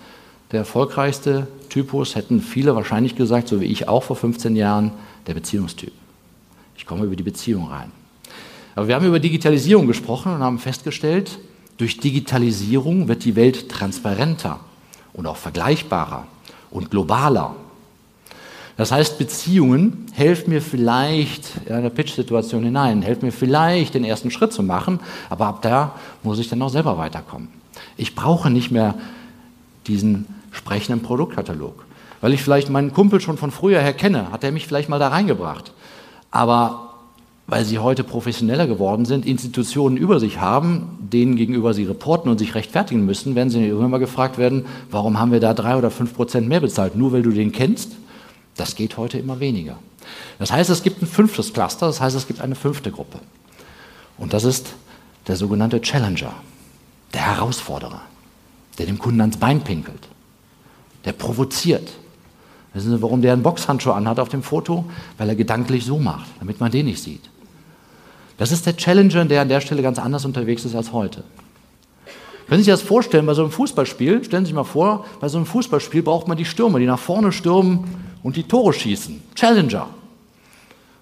der 0.52 0.60
erfolgreichste 0.60 1.48
Typus, 1.70 2.16
hätten 2.16 2.42
viele 2.42 2.76
wahrscheinlich 2.76 3.16
gesagt, 3.16 3.48
so 3.48 3.62
wie 3.62 3.66
ich 3.66 3.88
auch 3.88 4.04
vor 4.04 4.16
15 4.16 4.56
Jahren, 4.56 4.92
der 5.28 5.34
Beziehungstyp. 5.34 5.92
Ich 6.78 6.86
komme 6.86 7.06
über 7.06 7.16
die 7.16 7.24
Beziehung 7.24 7.68
rein. 7.68 7.92
Aber 8.76 8.88
wir 8.88 8.96
haben 8.96 9.06
über 9.06 9.20
Digitalisierung 9.20 9.88
gesprochen 9.88 10.34
und 10.34 10.40
haben 10.40 10.60
festgestellt, 10.60 11.40
durch 11.78 12.00
Digitalisierung 12.00 13.08
wird 13.08 13.26
die 13.26 13.36
Welt 13.36 13.70
transparenter 13.70 14.60
und 15.14 15.28
auch 15.28 15.38
vergleichbarer 15.38 16.28
und 16.72 16.92
globaler. 16.92 17.56
Das 18.78 18.92
heißt, 18.92 19.18
Beziehungen 19.18 20.06
helfen 20.14 20.52
mir 20.52 20.62
vielleicht 20.62 21.50
in 21.66 21.74
eine 21.74 21.90
Pitch-Situation 21.90 22.64
hinein, 22.64 23.02
helfen 23.02 23.26
mir 23.26 23.32
vielleicht 23.32 23.96
den 23.96 24.04
ersten 24.04 24.30
Schritt 24.30 24.54
zu 24.54 24.62
machen, 24.62 25.00
aber 25.32 25.48
ab 25.48 25.64
da 25.64 25.96
muss 26.22 26.38
ich 26.38 26.48
dann 26.48 26.62
auch 26.62 26.70
selber 26.70 26.98
weiterkommen. 27.00 27.50
Ich 27.98 28.14
brauche 28.14 28.52
nicht 28.52 28.70
mehr 28.70 28.94
diesen 29.88 30.26
sprechenden 30.52 31.02
Produktkatalog. 31.02 31.86
Weil 32.22 32.34
ich 32.34 32.42
vielleicht 32.42 32.70
meinen 32.70 32.94
Kumpel 32.94 33.22
schon 33.22 33.38
von 33.38 33.52
früher 33.52 33.80
her 33.80 33.94
kenne, 33.94 34.32
hat 34.32 34.44
er 34.44 34.52
mich 34.52 34.68
vielleicht 34.68 34.90
mal 34.90 35.00
da 35.00 35.10
reingebracht. 35.10 35.72
Aber 36.32 36.88
weil 37.48 37.64
sie 37.64 37.80
heute 37.80 38.04
professioneller 38.04 38.68
geworden 38.68 39.06
sind, 39.06 39.26
Institutionen 39.26 39.96
über 39.96 40.20
sich 40.20 40.40
haben, 40.40 40.98
denen 41.00 41.38
gegenüber 41.38 41.74
sie 41.74 41.86
reporten 41.86 42.30
und 42.30 42.38
sich 42.38 42.56
rechtfertigen 42.56 43.06
müssen, 43.06 43.36
werden 43.36 43.50
sie 43.50 43.66
irgendwann 43.66 43.92
mal 43.92 44.00
gefragt 44.00 44.38
werden, 44.38 44.66
warum 44.92 45.18
haben 45.18 45.32
wir 45.32 45.40
da 45.40 45.54
drei 45.54 45.78
oder 45.78 45.90
fünf 45.90 46.14
Prozent 46.14 46.50
mehr 46.50 46.60
bezahlt? 46.60 46.96
Nur 46.96 47.14
weil 47.14 47.24
du 47.24 47.32
den 47.32 47.54
kennst? 47.54 47.94
Das 48.58 48.76
geht 48.76 48.98
heute 48.98 49.18
immer 49.18 49.40
weniger. 49.40 49.78
Das 50.40 50.52
heißt, 50.52 50.70
es 50.70 50.84
gibt 50.84 51.02
ein 51.02 51.08
fünftes 51.08 51.54
Cluster, 51.54 51.88
das 51.88 52.02
heißt, 52.02 52.16
es 52.16 52.28
gibt 52.28 52.42
eine 52.42 52.56
fünfte 52.56 52.92
Gruppe. 52.92 53.20
Und 54.18 54.34
das 54.34 54.44
ist 54.44 54.74
der 55.28 55.38
sogenannte 55.38 55.82
Challenger, 55.82 56.34
der 57.14 57.22
Herausforderer, 57.22 58.02
der 58.78 58.86
dem 58.86 59.00
Kunden 59.00 59.22
ans 59.22 59.38
Bein 59.38 59.62
pinkelt 59.62 60.08
der 61.08 61.14
provoziert. 61.14 61.90
Wissen 62.74 62.92
Sie, 62.92 63.02
warum 63.02 63.22
der 63.22 63.34
einen 63.34 63.42
Boxhandschuh 63.42 63.92
anhat 63.92 64.20
auf 64.20 64.30
dem 64.30 64.44
Foto? 64.44 64.86
Weil 65.18 65.30
er 65.30 65.36
gedanklich 65.36 65.86
so 65.86 65.98
macht, 65.98 66.28
damit 66.40 66.60
man 66.60 66.70
den 66.70 66.86
nicht 66.86 67.02
sieht. 67.02 67.22
Das 68.38 68.52
ist 68.52 68.66
der 68.66 68.76
Challenger, 68.76 69.26
der 69.26 69.42
an 69.42 69.50
der 69.50 69.62
Stelle 69.62 69.82
ganz 69.82 69.98
anders 69.98 70.26
unterwegs 70.26 70.66
ist 70.66 70.76
als 70.76 70.92
heute. 70.92 71.24
Können 72.48 72.60
Sie 72.60 72.66
sich 72.66 72.74
das 72.74 72.82
vorstellen 72.82 73.26
bei 73.26 73.34
so 73.34 73.42
einem 73.42 73.52
Fußballspiel? 73.52 74.24
Stellen 74.24 74.46
Sie 74.46 74.50
sich 74.50 74.56
mal 74.56 74.64
vor, 74.64 75.06
bei 75.20 75.30
so 75.30 75.38
einem 75.38 75.48
Fußballspiel 75.48 76.04
braucht 76.04 76.28
man 76.28 76.38
die 76.38 76.46
Stürmer, 76.46 76.78
die 76.78 76.86
nach 76.86 77.00
vorne 77.00 77.32
stürmen 77.32 77.86
und 78.22 78.36
die 78.36 78.44
Tore 78.44 78.74
schießen. 78.74 79.22
Challenger. 79.34 79.88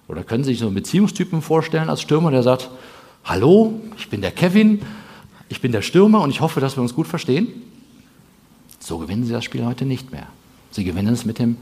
Oder 0.08 0.22
können 0.22 0.44
Sie 0.44 0.50
sich 0.50 0.60
so 0.60 0.66
einen 0.66 0.74
Beziehungstypen 0.76 1.42
vorstellen 1.42 1.90
als 1.90 2.00
Stürmer, 2.00 2.30
der 2.30 2.44
sagt, 2.44 2.70
hallo, 3.24 3.80
ich 3.98 4.08
bin 4.08 4.20
der 4.22 4.30
Kevin, 4.30 4.82
ich 5.48 5.60
bin 5.60 5.72
der 5.72 5.82
Stürmer 5.82 6.20
und 6.20 6.30
ich 6.30 6.40
hoffe, 6.40 6.60
dass 6.60 6.76
wir 6.76 6.82
uns 6.82 6.94
gut 6.94 7.08
verstehen? 7.08 7.65
So 8.86 8.98
gewinnen 8.98 9.24
sie 9.24 9.32
das 9.32 9.42
Spiel 9.42 9.66
heute 9.66 9.84
nicht 9.84 10.12
mehr. 10.12 10.28
Sie 10.70 10.84
gewinnen 10.84 11.12
es 11.12 11.24
mit 11.24 11.40
dem 11.40 11.56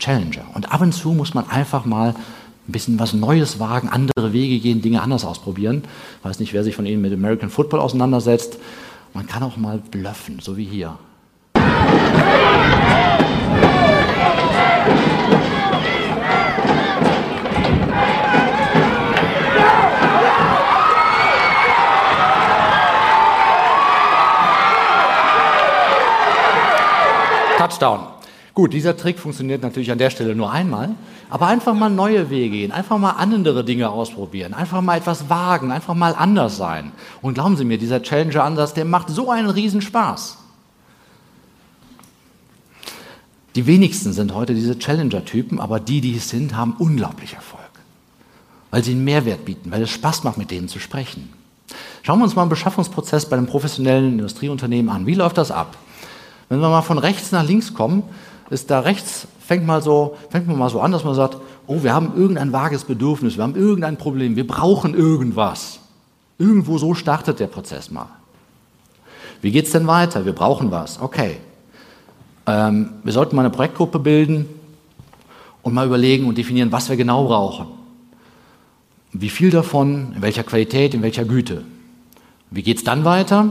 Challenger. 0.00 0.44
Und 0.54 0.72
ab 0.72 0.80
und 0.80 0.90
zu 0.90 1.12
muss 1.12 1.32
man 1.32 1.48
einfach 1.48 1.84
mal 1.84 2.16
ein 2.66 2.72
bisschen 2.72 2.98
was 2.98 3.12
Neues 3.12 3.60
wagen, 3.60 3.88
andere 3.88 4.32
Wege 4.32 4.58
gehen, 4.58 4.82
Dinge 4.82 5.00
anders 5.00 5.24
ausprobieren. 5.24 5.84
Ich 6.18 6.24
weiß 6.24 6.40
nicht, 6.40 6.52
wer 6.52 6.64
sich 6.64 6.74
von 6.74 6.84
Ihnen 6.84 7.00
mit 7.00 7.12
American 7.12 7.48
Football 7.48 7.78
auseinandersetzt. 7.78 8.58
Man 9.12 9.28
kann 9.28 9.44
auch 9.44 9.56
mal 9.56 9.78
bluffen, 9.78 10.40
so 10.40 10.56
wie 10.56 10.64
hier. 10.64 10.98
Touchdown. 27.64 28.00
Gut, 28.52 28.72
dieser 28.72 28.96
Trick 28.96 29.18
funktioniert 29.18 29.62
natürlich 29.62 29.90
an 29.90 29.98
der 29.98 30.10
Stelle 30.10 30.36
nur 30.36 30.52
einmal, 30.52 30.94
aber 31.28 31.48
einfach 31.48 31.74
mal 31.74 31.90
neue 31.90 32.30
Wege 32.30 32.50
gehen, 32.50 32.72
einfach 32.72 32.98
mal 32.98 33.12
andere 33.12 33.64
Dinge 33.64 33.90
ausprobieren, 33.90 34.54
einfach 34.54 34.80
mal 34.80 34.98
etwas 34.98 35.28
wagen, 35.28 35.72
einfach 35.72 35.94
mal 35.94 36.14
anders 36.14 36.56
sein. 36.56 36.92
Und 37.20 37.34
glauben 37.34 37.56
Sie 37.56 37.64
mir, 37.64 37.78
dieser 37.78 38.00
Challenger-Ansatz, 38.02 38.74
der 38.74 38.84
macht 38.84 39.08
so 39.08 39.30
einen 39.30 39.50
Riesenspaß. 39.50 40.38
Die 43.56 43.66
wenigsten 43.66 44.12
sind 44.12 44.34
heute 44.34 44.54
diese 44.54 44.78
Challenger-Typen, 44.78 45.58
aber 45.58 45.80
die, 45.80 46.00
die 46.00 46.16
es 46.16 46.28
sind, 46.28 46.54
haben 46.54 46.74
unglaublich 46.78 47.34
Erfolg, 47.34 47.62
weil 48.70 48.84
sie 48.84 48.92
einen 48.92 49.04
Mehrwert 49.04 49.44
bieten, 49.44 49.72
weil 49.72 49.82
es 49.82 49.90
Spaß 49.90 50.22
macht, 50.22 50.38
mit 50.38 50.50
denen 50.50 50.68
zu 50.68 50.78
sprechen. 50.78 51.32
Schauen 52.02 52.18
wir 52.18 52.24
uns 52.24 52.36
mal 52.36 52.42
einen 52.42 52.50
Beschaffungsprozess 52.50 53.28
bei 53.28 53.36
einem 53.36 53.46
professionellen 53.46 54.12
Industrieunternehmen 54.12 54.94
an. 54.94 55.06
Wie 55.06 55.14
läuft 55.14 55.38
das 55.38 55.50
ab? 55.50 55.76
Wenn 56.48 56.60
wir 56.60 56.68
mal 56.68 56.82
von 56.82 56.98
rechts 56.98 57.32
nach 57.32 57.44
links 57.44 57.74
kommen, 57.74 58.02
ist 58.50 58.70
da 58.70 58.80
rechts, 58.80 59.26
fängt, 59.40 59.66
mal 59.66 59.82
so, 59.82 60.16
fängt 60.30 60.46
man 60.46 60.58
mal 60.58 60.70
so 60.70 60.80
an, 60.80 60.92
dass 60.92 61.04
man 61.04 61.14
sagt, 61.14 61.38
oh, 61.66 61.82
wir 61.82 61.92
haben 61.94 62.12
irgendein 62.16 62.52
vages 62.52 62.84
Bedürfnis, 62.84 63.36
wir 63.36 63.42
haben 63.42 63.56
irgendein 63.56 63.96
Problem, 63.96 64.36
wir 64.36 64.46
brauchen 64.46 64.94
irgendwas. 64.94 65.80
Irgendwo 66.38 66.78
so 66.78 66.94
startet 66.94 67.40
der 67.40 67.46
Prozess 67.46 67.90
mal. 67.90 68.08
Wie 69.40 69.50
geht 69.50 69.66
es 69.66 69.72
denn 69.72 69.86
weiter? 69.86 70.24
Wir 70.24 70.32
brauchen 70.32 70.70
was. 70.70 71.00
Okay. 71.00 71.36
Ähm, 72.46 72.90
wir 73.02 73.12
sollten 73.12 73.36
mal 73.36 73.42
eine 73.42 73.50
Projektgruppe 73.50 73.98
bilden 73.98 74.46
und 75.62 75.74
mal 75.74 75.86
überlegen 75.86 76.26
und 76.26 76.36
definieren, 76.36 76.72
was 76.72 76.88
wir 76.88 76.96
genau 76.96 77.24
brauchen. 77.24 77.66
Wie 79.12 79.30
viel 79.30 79.50
davon, 79.50 80.12
in 80.16 80.22
welcher 80.22 80.42
Qualität, 80.42 80.94
in 80.94 81.02
welcher 81.02 81.24
Güte. 81.24 81.62
Wie 82.50 82.62
geht 82.62 82.78
es 82.78 82.84
dann 82.84 83.04
weiter? 83.04 83.50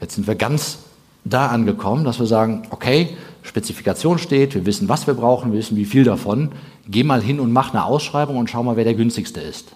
Jetzt 0.00 0.14
sind 0.14 0.26
wir 0.26 0.34
ganz 0.34 0.78
da 1.24 1.46
angekommen, 1.48 2.04
dass 2.04 2.18
wir 2.18 2.26
sagen, 2.26 2.62
okay, 2.70 3.16
Spezifikation 3.42 4.18
steht, 4.18 4.54
wir 4.54 4.66
wissen, 4.66 4.88
was 4.88 5.06
wir 5.06 5.14
brauchen, 5.14 5.52
wir 5.52 5.58
wissen, 5.58 5.76
wie 5.76 5.84
viel 5.84 6.04
davon. 6.04 6.52
Geh 6.86 7.02
mal 7.02 7.22
hin 7.22 7.40
und 7.40 7.52
mach 7.52 7.72
eine 7.72 7.84
Ausschreibung 7.84 8.36
und 8.36 8.50
schau 8.50 8.62
mal, 8.62 8.76
wer 8.76 8.84
der 8.84 8.94
günstigste 8.94 9.40
ist. 9.40 9.72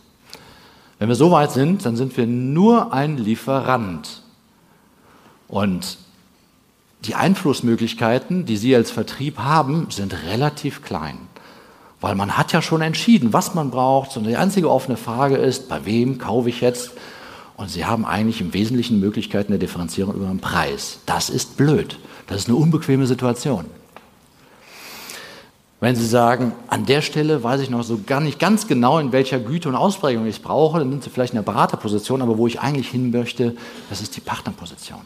Wenn 0.98 1.08
wir 1.08 1.14
so 1.14 1.30
weit 1.30 1.52
sind, 1.52 1.86
dann 1.86 1.96
sind 1.96 2.16
wir 2.16 2.26
nur 2.26 2.92
ein 2.92 3.18
Lieferant. 3.18 4.22
Und 5.46 5.98
die 7.04 7.14
Einflussmöglichkeiten, 7.14 8.44
die 8.44 8.56
Sie 8.56 8.74
als 8.74 8.90
Vertrieb 8.90 9.38
haben, 9.38 9.86
sind 9.90 10.14
relativ 10.26 10.82
klein. 10.82 11.18
Weil 12.00 12.14
man 12.14 12.36
hat 12.36 12.52
ja 12.52 12.60
schon 12.60 12.82
entschieden, 12.82 13.32
was 13.32 13.54
man 13.54 13.70
braucht. 13.70 14.16
Und 14.16 14.24
die 14.24 14.36
einzige 14.36 14.70
offene 14.70 14.96
Frage 14.96 15.36
ist, 15.36 15.68
bei 15.68 15.84
wem 15.84 16.18
kaufe 16.18 16.48
ich 16.48 16.60
jetzt 16.60 16.92
und 17.58 17.68
Sie 17.68 17.84
haben 17.84 18.06
eigentlich 18.06 18.40
im 18.40 18.54
Wesentlichen 18.54 19.00
Möglichkeiten 19.00 19.50
der 19.50 19.58
Differenzierung 19.58 20.14
über 20.14 20.26
den 20.26 20.38
Preis. 20.38 21.00
Das 21.06 21.28
ist 21.28 21.56
blöd. 21.56 21.98
Das 22.28 22.38
ist 22.38 22.48
eine 22.48 22.56
unbequeme 22.56 23.06
Situation. 23.06 23.64
Wenn 25.80 25.96
Sie 25.96 26.06
sagen, 26.06 26.52
an 26.68 26.86
der 26.86 27.02
Stelle 27.02 27.42
weiß 27.42 27.60
ich 27.60 27.68
noch 27.68 27.82
so 27.82 28.00
gar 28.06 28.20
nicht 28.20 28.38
ganz 28.38 28.68
genau, 28.68 28.98
in 28.98 29.10
welcher 29.10 29.40
Güte 29.40 29.68
und 29.68 29.74
Ausprägung 29.74 30.24
ich 30.26 30.36
es 30.36 30.42
brauche, 30.42 30.78
dann 30.78 30.90
sind 30.90 31.02
Sie 31.02 31.10
vielleicht 31.10 31.32
in 31.32 31.38
der 31.38 31.42
Beraterposition, 31.42 32.22
aber 32.22 32.38
wo 32.38 32.46
ich 32.46 32.60
eigentlich 32.60 32.88
hin 32.88 33.10
möchte, 33.10 33.56
das 33.90 34.00
ist 34.00 34.16
die 34.16 34.20
Partnerposition. 34.20 35.00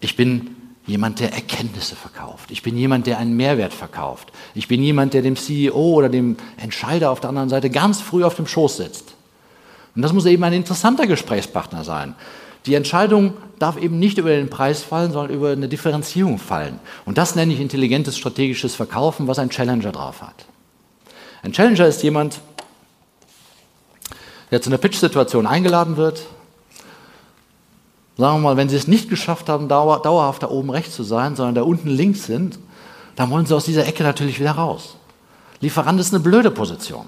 Ich 0.00 0.16
bin 0.16 0.56
jemand, 0.86 1.20
der 1.20 1.34
Erkenntnisse 1.34 1.96
verkauft. 1.96 2.50
Ich 2.50 2.62
bin 2.62 2.78
jemand, 2.78 3.06
der 3.06 3.18
einen 3.18 3.36
Mehrwert 3.36 3.74
verkauft. 3.74 4.32
Ich 4.54 4.68
bin 4.68 4.82
jemand, 4.82 5.12
der 5.12 5.20
dem 5.20 5.36
CEO 5.36 5.74
oder 5.74 6.08
dem 6.08 6.36
Entscheider 6.56 7.10
auf 7.10 7.20
der 7.20 7.28
anderen 7.28 7.50
Seite 7.50 7.68
ganz 7.68 8.00
früh 8.00 8.24
auf 8.24 8.36
dem 8.36 8.46
Schoß 8.46 8.78
sitzt. 8.78 9.13
Und 9.94 10.02
das 10.02 10.12
muss 10.12 10.26
eben 10.26 10.42
ein 10.44 10.52
interessanter 10.52 11.06
Gesprächspartner 11.06 11.84
sein. 11.84 12.14
Die 12.66 12.74
Entscheidung 12.74 13.34
darf 13.58 13.76
eben 13.76 13.98
nicht 13.98 14.18
über 14.18 14.30
den 14.30 14.48
Preis 14.48 14.82
fallen, 14.82 15.12
sondern 15.12 15.34
über 15.34 15.50
eine 15.50 15.68
Differenzierung 15.68 16.38
fallen. 16.38 16.80
Und 17.04 17.18
das 17.18 17.34
nenne 17.34 17.52
ich 17.52 17.60
intelligentes 17.60 18.16
strategisches 18.16 18.74
Verkaufen, 18.74 19.28
was 19.28 19.38
ein 19.38 19.50
Challenger 19.50 19.92
drauf 19.92 20.22
hat. 20.22 20.46
Ein 21.42 21.52
Challenger 21.52 21.86
ist 21.86 22.02
jemand, 22.02 22.40
der 24.50 24.62
zu 24.62 24.70
einer 24.70 24.78
Pitch-Situation 24.78 25.46
eingeladen 25.46 25.96
wird. 25.96 26.22
Sagen 28.16 28.36
wir 28.36 28.48
mal, 28.48 28.56
wenn 28.56 28.68
Sie 28.68 28.76
es 28.76 28.88
nicht 28.88 29.10
geschafft 29.10 29.48
haben, 29.48 29.68
dauer, 29.68 30.00
dauerhaft 30.00 30.42
da 30.42 30.48
oben 30.48 30.70
rechts 30.70 30.94
zu 30.94 31.02
sein, 31.02 31.36
sondern 31.36 31.54
da 31.54 31.62
unten 31.62 31.88
links 31.88 32.24
sind, 32.24 32.58
dann 33.16 33.30
wollen 33.30 33.44
Sie 33.44 33.54
aus 33.54 33.64
dieser 33.64 33.86
Ecke 33.86 34.04
natürlich 34.04 34.40
wieder 34.40 34.52
raus. 34.52 34.96
Lieferant 35.60 36.00
ist 36.00 36.14
eine 36.14 36.22
blöde 36.22 36.50
Position. 36.50 37.06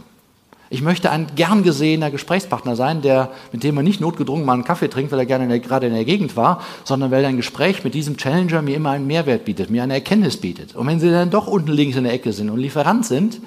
Ich 0.69 0.83
möchte 0.83 1.11
ein 1.13 1.29
gern 1.37 1.63
gesehener 1.63 2.11
Gesprächspartner 2.11 2.75
sein, 2.75 3.01
der, 3.01 3.31
mit 3.53 3.63
dem 3.63 3.77
man 3.77 3.85
nicht 3.85 4.01
notgedrungen 4.01 4.45
mal 4.45 4.55
einen 4.55 4.65
Kaffee 4.65 4.89
trinkt, 4.89 5.13
weil 5.13 5.21
er 5.21 5.27
gerne 5.27 5.45
in 5.45 5.51
der, 5.51 5.61
gerade 5.61 5.87
in 5.87 5.95
der 5.95 6.05
Gegend 6.05 6.37
war, 6.37 6.61
sondern 6.83 7.13
weil 7.13 7.25
ein 7.25 7.37
Gespräch 7.37 7.85
mit 7.85 7.95
diesem 7.95 8.17
Challenger 8.17 8.63
mir 8.63 8.75
immer 8.75 8.91
einen 8.91 9.07
Mehrwert 9.07 9.45
bietet, 9.45 9.71
mir 9.71 9.85
eine 9.85 9.95
Erkenntnis 9.95 10.39
bietet. 10.39 10.75
Und 10.75 10.89
wenn 10.89 10.99
Sie 10.99 11.09
dann 11.09 11.31
doch 11.31 11.47
unten 11.47 11.71
links 11.71 11.97
in 11.97 12.03
der 12.03 12.13
Ecke 12.13 12.33
sind 12.33 12.51
und 12.51 12.59
Lieferant 12.59 13.07
sind 13.07 13.41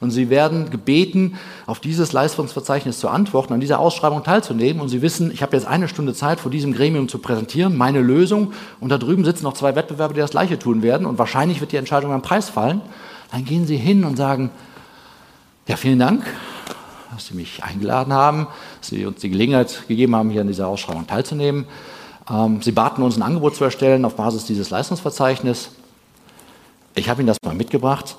und 0.00 0.10
Sie 0.10 0.30
werden 0.30 0.70
gebeten, 0.70 1.36
auf 1.66 1.78
dieses 1.78 2.12
Leistungsverzeichnis 2.12 2.98
zu 2.98 3.08
antworten, 3.08 3.52
an 3.52 3.60
dieser 3.60 3.78
Ausschreibung 3.78 4.24
teilzunehmen 4.24 4.82
und 4.82 4.88
Sie 4.88 5.00
wissen, 5.00 5.30
ich 5.30 5.42
habe 5.42 5.56
jetzt 5.56 5.68
eine 5.68 5.86
Stunde 5.86 6.12
Zeit, 6.12 6.40
vor 6.40 6.50
diesem 6.50 6.72
Gremium 6.72 7.08
zu 7.08 7.18
präsentieren, 7.18 7.76
meine 7.76 8.00
Lösung 8.00 8.52
und 8.80 8.88
da 8.88 8.98
drüben 8.98 9.24
sitzen 9.24 9.44
noch 9.44 9.54
zwei 9.54 9.76
Wettbewerber, 9.76 10.12
die 10.12 10.20
das 10.20 10.32
Gleiche 10.32 10.58
tun 10.58 10.82
werden 10.82 11.06
und 11.06 11.20
wahrscheinlich 11.20 11.60
wird 11.60 11.70
die 11.70 11.76
Entscheidung 11.76 12.10
am 12.10 12.22
Preis 12.22 12.48
fallen, 12.48 12.80
dann 13.30 13.44
gehen 13.44 13.64
Sie 13.64 13.76
hin 13.76 14.02
und 14.02 14.16
sagen, 14.16 14.50
ja, 15.68 15.76
vielen 15.76 16.00
Dank, 16.00 16.24
dass 17.14 17.26
Sie 17.26 17.34
mich 17.34 17.62
eingeladen 17.62 18.12
haben, 18.12 18.46
dass 18.80 18.90
Sie 18.90 19.06
uns 19.06 19.20
die 19.20 19.30
Gelegenheit 19.30 19.86
gegeben 19.88 20.16
haben, 20.16 20.30
hier 20.30 20.40
an 20.40 20.46
dieser 20.46 20.68
Ausschreibung 20.68 21.06
teilzunehmen. 21.06 21.66
Ähm, 22.28 22.60
Sie 22.62 22.72
baten 22.72 23.02
uns 23.02 23.16
ein 23.16 23.22
Angebot 23.22 23.56
zu 23.56 23.64
erstellen 23.64 24.04
auf 24.04 24.16
Basis 24.16 24.44
dieses 24.44 24.70
Leistungsverzeichnisses. 24.70 25.70
Ich 26.94 27.08
habe 27.08 27.22
Ihnen 27.22 27.28
das 27.28 27.38
mal 27.44 27.54
mitgebracht, 27.54 28.16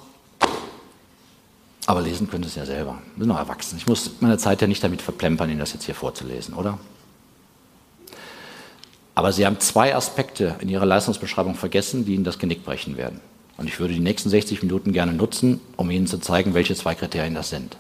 aber 1.86 2.02
lesen 2.02 2.30
können 2.30 2.44
Sie 2.44 2.50
es 2.50 2.56
ja 2.56 2.66
selber. 2.66 2.98
Sie 3.16 3.22
sind 3.22 3.30
noch 3.30 3.38
erwachsen. 3.38 3.78
Ich 3.78 3.88
muss 3.88 4.12
meine 4.20 4.38
Zeit 4.38 4.62
ja 4.62 4.68
nicht 4.68 4.84
damit 4.84 5.02
verplempern, 5.02 5.50
Ihnen 5.50 5.60
das 5.60 5.74
jetzt 5.74 5.86
hier 5.86 5.96
vorzulesen, 5.96 6.56
oder? 6.56 6.78
Aber 9.14 9.32
Sie 9.32 9.46
haben 9.46 9.60
zwei 9.60 9.96
Aspekte 9.96 10.56
in 10.60 10.68
Ihrer 10.68 10.86
Leistungsbeschreibung 10.86 11.56
vergessen, 11.56 12.06
die 12.06 12.16
Ihnen 12.16 12.26
das 12.26 12.38
Genick 12.38 12.66
brechen 12.66 12.98
werden. 12.98 13.22
Und 13.58 13.68
ich 13.68 13.80
würde 13.80 13.94
die 13.94 14.02
nächsten 14.02 14.30
60 14.30 14.62
Minuten 14.62 14.92
gerne 14.92 15.14
nutzen, 15.14 15.62
um 15.78 15.90
Ihnen 15.90 16.08
zu 16.08 16.18
zeigen, 16.18 16.54
welche 16.54 16.76
zwei 16.76 16.96
Kriterien 16.96 17.34
das 17.34 17.50
sind. 17.50 17.78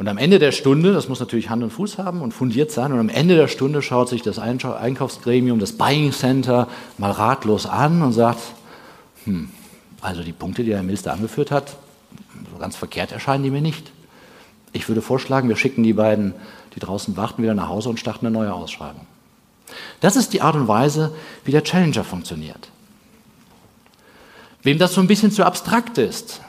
Und 0.00 0.08
am 0.08 0.16
Ende 0.16 0.38
der 0.38 0.50
Stunde, 0.50 0.94
das 0.94 1.10
muss 1.10 1.20
natürlich 1.20 1.50
Hand 1.50 1.62
und 1.62 1.68
Fuß 1.68 1.98
haben 1.98 2.22
und 2.22 2.32
fundiert 2.32 2.70
sein, 2.70 2.90
und 2.90 3.00
am 3.00 3.10
Ende 3.10 3.36
der 3.36 3.48
Stunde 3.48 3.82
schaut 3.82 4.08
sich 4.08 4.22
das 4.22 4.38
Einkaufsgremium, 4.38 5.58
das 5.58 5.74
Buying 5.74 6.10
Center 6.12 6.68
mal 6.96 7.10
ratlos 7.10 7.66
an 7.66 8.00
und 8.00 8.14
sagt, 8.14 8.40
hm, 9.24 9.50
also 10.00 10.22
die 10.22 10.32
Punkte, 10.32 10.64
die 10.64 10.72
Herr 10.72 10.82
Minister 10.82 11.12
angeführt 11.12 11.50
hat, 11.50 11.76
so 12.50 12.58
ganz 12.58 12.76
verkehrt 12.76 13.12
erscheinen 13.12 13.44
die 13.44 13.50
mir 13.50 13.60
nicht. 13.60 13.92
Ich 14.72 14.88
würde 14.88 15.02
vorschlagen, 15.02 15.50
wir 15.50 15.56
schicken 15.56 15.82
die 15.82 15.92
beiden, 15.92 16.32
die 16.74 16.80
draußen 16.80 17.18
warten, 17.18 17.42
wieder 17.42 17.52
nach 17.52 17.68
Hause 17.68 17.90
und 17.90 18.00
starten 18.00 18.24
eine 18.24 18.32
neue 18.32 18.54
Ausschreibung. 18.54 19.06
Das 20.00 20.16
ist 20.16 20.32
die 20.32 20.40
Art 20.40 20.54
und 20.54 20.66
Weise, 20.66 21.14
wie 21.44 21.52
der 21.52 21.62
Challenger 21.62 22.04
funktioniert. 22.04 22.70
Wem 24.62 24.78
das 24.78 24.94
so 24.94 25.02
ein 25.02 25.08
bisschen 25.08 25.30
zu 25.30 25.44
abstrakt 25.44 25.98
ist, 25.98 26.40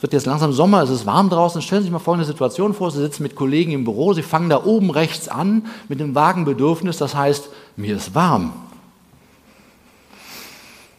es 0.00 0.02
wird 0.02 0.14
jetzt 0.14 0.24
langsam 0.24 0.54
Sommer, 0.54 0.82
es 0.82 0.88
ist 0.88 1.04
warm 1.04 1.28
draußen. 1.28 1.60
Stellen 1.60 1.82
Sie 1.82 1.88
sich 1.88 1.92
mal 1.92 1.98
folgende 1.98 2.24
Situation 2.24 2.72
vor: 2.72 2.90
Sie 2.90 3.00
sitzen 3.00 3.22
mit 3.22 3.34
Kollegen 3.34 3.72
im 3.72 3.84
Büro, 3.84 4.14
Sie 4.14 4.22
fangen 4.22 4.48
da 4.48 4.64
oben 4.64 4.88
rechts 4.88 5.28
an 5.28 5.66
mit 5.90 6.00
einem 6.00 6.14
vagen 6.14 6.46
Bedürfnis, 6.46 6.96
das 6.96 7.14
heißt, 7.14 7.50
mir 7.76 7.96
ist 7.96 8.14
warm. 8.14 8.54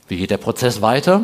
Wie 0.07 0.17
geht 0.17 0.29
der 0.29 0.37
Prozess 0.37 0.83
weiter? 0.83 1.23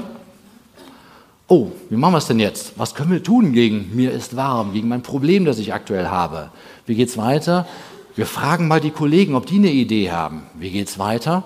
Oh, 1.47 1.67
wie 1.91 1.97
machen 1.97 2.13
wir 2.15 2.17
es 2.17 2.25
denn 2.25 2.39
jetzt? 2.39 2.73
Was 2.77 2.95
können 2.95 3.11
wir 3.11 3.21
tun 3.21 3.53
gegen 3.53 3.95
mir 3.95 4.11
ist 4.11 4.35
warm, 4.35 4.73
gegen 4.73 4.87
mein 4.87 5.03
Problem, 5.03 5.45
das 5.45 5.59
ich 5.59 5.71
aktuell 5.71 6.07
habe? 6.07 6.49
Wie 6.87 6.95
geht 6.95 7.09
es 7.09 7.17
weiter? 7.19 7.67
Wir 8.15 8.25
fragen 8.25 8.67
mal 8.67 8.81
die 8.81 8.89
Kollegen, 8.89 9.35
ob 9.35 9.45
die 9.45 9.57
eine 9.57 9.69
Idee 9.69 10.11
haben. 10.11 10.47
Wie 10.55 10.71
geht 10.71 10.87
es 10.87 10.97
weiter? 10.97 11.43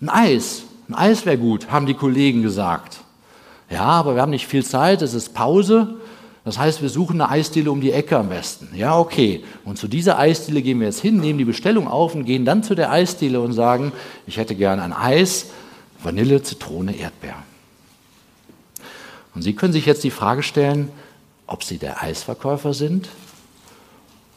Ein 0.00 0.08
Eis. 0.08 0.62
Ein 0.88 0.94
Eis 0.94 1.26
wäre 1.26 1.36
gut, 1.36 1.70
haben 1.70 1.84
die 1.84 1.92
Kollegen 1.92 2.40
gesagt. 2.40 3.00
Ja, 3.70 3.84
aber 3.84 4.14
wir 4.14 4.22
haben 4.22 4.30
nicht 4.30 4.46
viel 4.46 4.64
Zeit, 4.64 5.02
es 5.02 5.14
ist 5.14 5.34
Pause. 5.34 5.96
Das 6.44 6.58
heißt, 6.58 6.80
wir 6.80 6.88
suchen 6.88 7.20
eine 7.20 7.30
Eisdiele 7.30 7.72
um 7.72 7.80
die 7.80 7.90
Ecke 7.90 8.16
am 8.16 8.28
besten. 8.28 8.68
Ja, 8.76 8.96
okay. 8.96 9.42
Und 9.64 9.78
zu 9.78 9.88
dieser 9.88 10.16
Eisdiele 10.18 10.62
gehen 10.62 10.78
wir 10.78 10.86
jetzt 10.86 11.00
hin, 11.00 11.18
nehmen 11.18 11.38
die 11.38 11.44
Bestellung 11.44 11.88
auf 11.88 12.14
und 12.14 12.24
gehen 12.24 12.44
dann 12.44 12.62
zu 12.62 12.76
der 12.76 12.92
Eisdiele 12.92 13.40
und 13.40 13.52
sagen, 13.52 13.90
ich 14.28 14.36
hätte 14.36 14.54
gern 14.54 14.78
ein 14.78 14.92
Eis, 14.92 15.46
Vanille, 16.00 16.42
Zitrone, 16.42 16.96
Erdbeer. 16.96 17.34
Und 19.34 19.42
Sie 19.42 19.54
können 19.54 19.72
sich 19.72 19.86
jetzt 19.86 20.04
die 20.04 20.12
Frage 20.12 20.44
stellen, 20.44 20.88
ob 21.48 21.64
Sie 21.64 21.78
der 21.78 22.02
Eisverkäufer 22.02 22.74
sind 22.74 23.08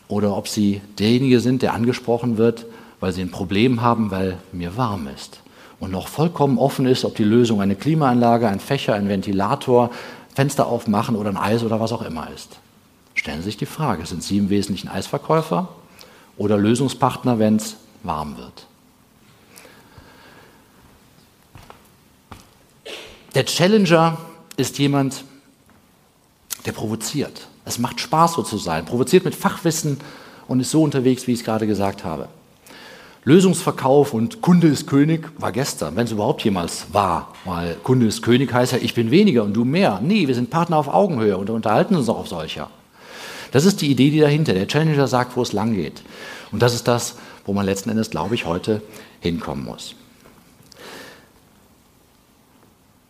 oder 0.07 0.35
ob 0.35 0.47
Sie 0.47 0.81
derjenige 0.97 1.39
sind, 1.39 1.61
der 1.61 1.75
angesprochen 1.75 2.37
wird, 2.37 2.65
weil 2.99 3.13
Sie 3.13 3.21
ein 3.21 3.31
Problem 3.31 3.83
haben, 3.83 4.09
weil 4.09 4.39
mir 4.51 4.75
warm 4.75 5.07
ist 5.07 5.41
und 5.79 5.91
noch 5.91 6.07
vollkommen 6.07 6.57
offen 6.57 6.85
ist, 6.85 7.05
ob 7.05 7.15
die 7.15 7.23
Lösung 7.23 7.61
eine 7.61 7.75
Klimaanlage, 7.75 8.47
ein 8.47 8.59
Fächer, 8.59 8.95
ein 8.95 9.07
Ventilator, 9.07 9.91
Fenster 10.35 10.67
aufmachen 10.67 11.15
oder 11.15 11.29
ein 11.29 11.37
Eis 11.37 11.63
oder 11.63 11.79
was 11.79 11.91
auch 11.91 12.01
immer 12.01 12.29
ist. 12.31 12.59
Stellen 13.13 13.39
Sie 13.39 13.45
sich 13.45 13.57
die 13.57 13.65
Frage, 13.65 14.05
sind 14.05 14.23
Sie 14.23 14.37
im 14.37 14.49
Wesentlichen 14.49 14.87
Eisverkäufer 14.87 15.69
oder 16.37 16.57
Lösungspartner, 16.57 17.39
wenn 17.39 17.57
es 17.57 17.77
warm 18.03 18.37
wird? 18.37 18.65
Der 23.35 23.45
Challenger 23.45 24.17
ist 24.57 24.79
jemand, 24.79 25.23
der 26.65 26.71
provoziert. 26.71 27.47
Es 27.65 27.77
macht 27.77 27.99
Spaß, 27.99 28.33
so 28.33 28.43
zu 28.43 28.57
sein. 28.57 28.85
Provoziert 28.85 29.25
mit 29.25 29.35
Fachwissen 29.35 29.99
und 30.47 30.59
ist 30.59 30.71
so 30.71 30.81
unterwegs, 30.81 31.27
wie 31.27 31.33
ich 31.33 31.39
es 31.39 31.45
gerade 31.45 31.67
gesagt 31.67 32.03
habe. 32.03 32.27
Lösungsverkauf 33.29 34.15
und 34.15 34.41
Kunde 34.41 34.67
ist 34.67 34.87
König 34.87 35.29
war 35.37 35.51
gestern, 35.51 35.95
wenn 35.95 36.05
es 36.05 36.11
überhaupt 36.11 36.43
jemals 36.43 36.87
war. 36.93 37.31
Weil 37.45 37.75
Kunde 37.75 38.07
ist 38.07 38.23
König 38.23 38.51
heißt 38.51 38.71
ja, 38.71 38.79
ich 38.81 38.95
bin 38.95 39.11
weniger 39.11 39.43
und 39.43 39.53
du 39.53 39.65
mehr. 39.65 39.99
Nee, 40.03 40.27
wir 40.27 40.33
sind 40.33 40.49
Partner 40.49 40.77
auf 40.77 40.87
Augenhöhe 40.87 41.37
und 41.37 41.51
unterhalten 41.51 41.95
uns 41.95 42.09
auch 42.09 42.17
auf 42.17 42.27
solcher. 42.27 42.71
Das 43.51 43.65
ist 43.65 43.81
die 43.81 43.91
Idee, 43.91 44.09
die 44.09 44.19
dahinter. 44.19 44.53
Der 44.53 44.67
Challenger 44.67 45.07
sagt, 45.07 45.37
wo 45.37 45.43
es 45.43 45.53
lang 45.53 45.75
geht. 45.75 46.01
Und 46.51 46.63
das 46.63 46.73
ist 46.73 46.87
das, 46.87 47.17
wo 47.45 47.53
man 47.53 47.67
letzten 47.67 47.91
Endes, 47.91 48.09
glaube 48.09 48.33
ich, 48.33 48.47
heute 48.47 48.81
hinkommen 49.19 49.63
muss. 49.63 49.93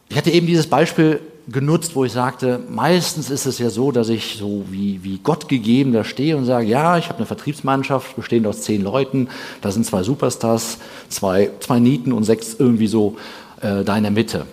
Ich 0.09 0.17
hatte 0.17 0.31
eben 0.31 0.47
dieses 0.47 0.67
Beispiel 0.67 1.21
genutzt, 1.51 1.95
wo 1.95 2.05
ich 2.05 2.11
sagte, 2.11 2.59
meistens 2.69 3.29
ist 3.29 3.45
es 3.45 3.59
ja 3.59 3.69
so, 3.69 3.91
dass 3.91 4.09
ich 4.09 4.35
so 4.37 4.65
wie, 4.69 5.03
wie 5.03 5.19
Gott 5.19 5.47
gegeben 5.49 5.93
da 5.93 6.03
stehe 6.03 6.37
und 6.37 6.45
sage, 6.45 6.67
ja, 6.67 6.97
ich 6.97 7.07
habe 7.07 7.17
eine 7.17 7.25
Vertriebsmannschaft, 7.25 8.15
bestehend 8.15 8.47
aus 8.47 8.61
zehn 8.61 8.81
Leuten, 8.81 9.29
da 9.61 9.71
sind 9.71 9.85
zwei 9.85 10.03
Superstars, 10.03 10.77
zwei, 11.09 11.51
zwei 11.59 11.79
Nieten 11.79 12.11
und 12.11 12.23
sechs 12.23 12.55
irgendwie 12.57 12.87
so 12.87 13.17
äh, 13.61 13.83
da 13.83 13.97
in 13.97 14.03
der 14.03 14.11
Mitte. 14.11 14.45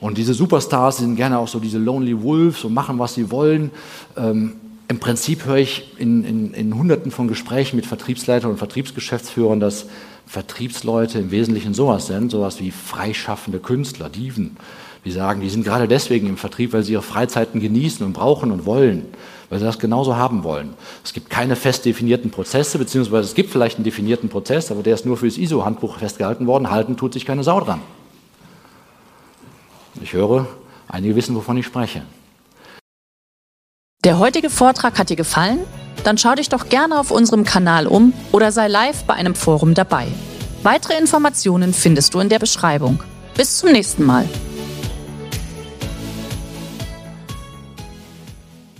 Und 0.00 0.18
diese 0.18 0.34
Superstars 0.34 0.98
sind 0.98 1.16
gerne 1.16 1.38
auch 1.38 1.48
so 1.48 1.60
diese 1.60 1.78
Lonely 1.78 2.22
Wolves 2.22 2.64
und 2.64 2.74
machen, 2.74 2.98
was 2.98 3.14
sie 3.14 3.30
wollen. 3.30 3.70
Ähm, 4.16 4.54
Im 4.88 4.98
Prinzip 4.98 5.44
höre 5.44 5.58
ich 5.58 5.92
in, 5.98 6.24
in, 6.24 6.54
in 6.54 6.74
hunderten 6.76 7.12
von 7.12 7.28
Gesprächen 7.28 7.76
mit 7.76 7.86
Vertriebsleitern 7.86 8.50
und 8.50 8.58
Vertriebsgeschäftsführern, 8.58 9.60
dass 9.60 9.86
Vertriebsleute 10.26 11.20
im 11.20 11.30
Wesentlichen 11.30 11.72
sowas 11.72 12.08
sind, 12.08 12.30
sowas 12.30 12.58
wie 12.58 12.70
freischaffende 12.70 13.60
Künstler, 13.60 14.08
Diven 14.08 14.56
die 15.04 15.10
sagen, 15.10 15.40
die 15.40 15.50
sind 15.50 15.64
gerade 15.64 15.88
deswegen 15.88 16.28
im 16.28 16.36
Vertrieb, 16.36 16.72
weil 16.72 16.82
sie 16.82 16.92
ihre 16.92 17.02
Freizeiten 17.02 17.60
genießen 17.60 18.06
und 18.06 18.12
brauchen 18.12 18.52
und 18.52 18.66
wollen, 18.66 19.06
weil 19.50 19.58
sie 19.58 19.64
das 19.64 19.78
genauso 19.78 20.16
haben 20.16 20.44
wollen. 20.44 20.74
Es 21.04 21.12
gibt 21.12 21.28
keine 21.28 21.56
fest 21.56 21.84
definierten 21.84 22.30
Prozesse, 22.30 22.78
beziehungsweise 22.78 23.28
es 23.28 23.34
gibt 23.34 23.50
vielleicht 23.50 23.76
einen 23.76 23.84
definierten 23.84 24.28
Prozess, 24.28 24.70
aber 24.70 24.82
der 24.82 24.94
ist 24.94 25.04
nur 25.04 25.16
für 25.16 25.26
das 25.26 25.38
ISO-Handbuch 25.38 25.98
festgehalten 25.98 26.46
worden. 26.46 26.70
Halten 26.70 26.96
tut 26.96 27.12
sich 27.14 27.26
keine 27.26 27.42
Sau 27.42 27.60
dran. 27.60 27.80
Ich 30.00 30.12
höre, 30.12 30.46
einige 30.88 31.16
wissen, 31.16 31.34
wovon 31.34 31.56
ich 31.56 31.66
spreche. 31.66 32.02
Der 34.04 34.18
heutige 34.18 34.50
Vortrag 34.50 34.98
hat 34.98 35.10
dir 35.10 35.16
gefallen? 35.16 35.60
Dann 36.04 36.18
schau 36.18 36.34
dich 36.34 36.48
doch 36.48 36.68
gerne 36.68 36.98
auf 36.98 37.10
unserem 37.10 37.44
Kanal 37.44 37.86
um 37.86 38.12
oder 38.32 38.50
sei 38.50 38.66
live 38.66 39.04
bei 39.04 39.14
einem 39.14 39.34
Forum 39.34 39.74
dabei. 39.74 40.06
Weitere 40.62 40.98
Informationen 40.98 41.72
findest 41.72 42.14
du 42.14 42.20
in 42.20 42.28
der 42.28 42.38
Beschreibung. 42.38 43.02
Bis 43.36 43.58
zum 43.58 43.72
nächsten 43.72 44.04
Mal. 44.04 44.28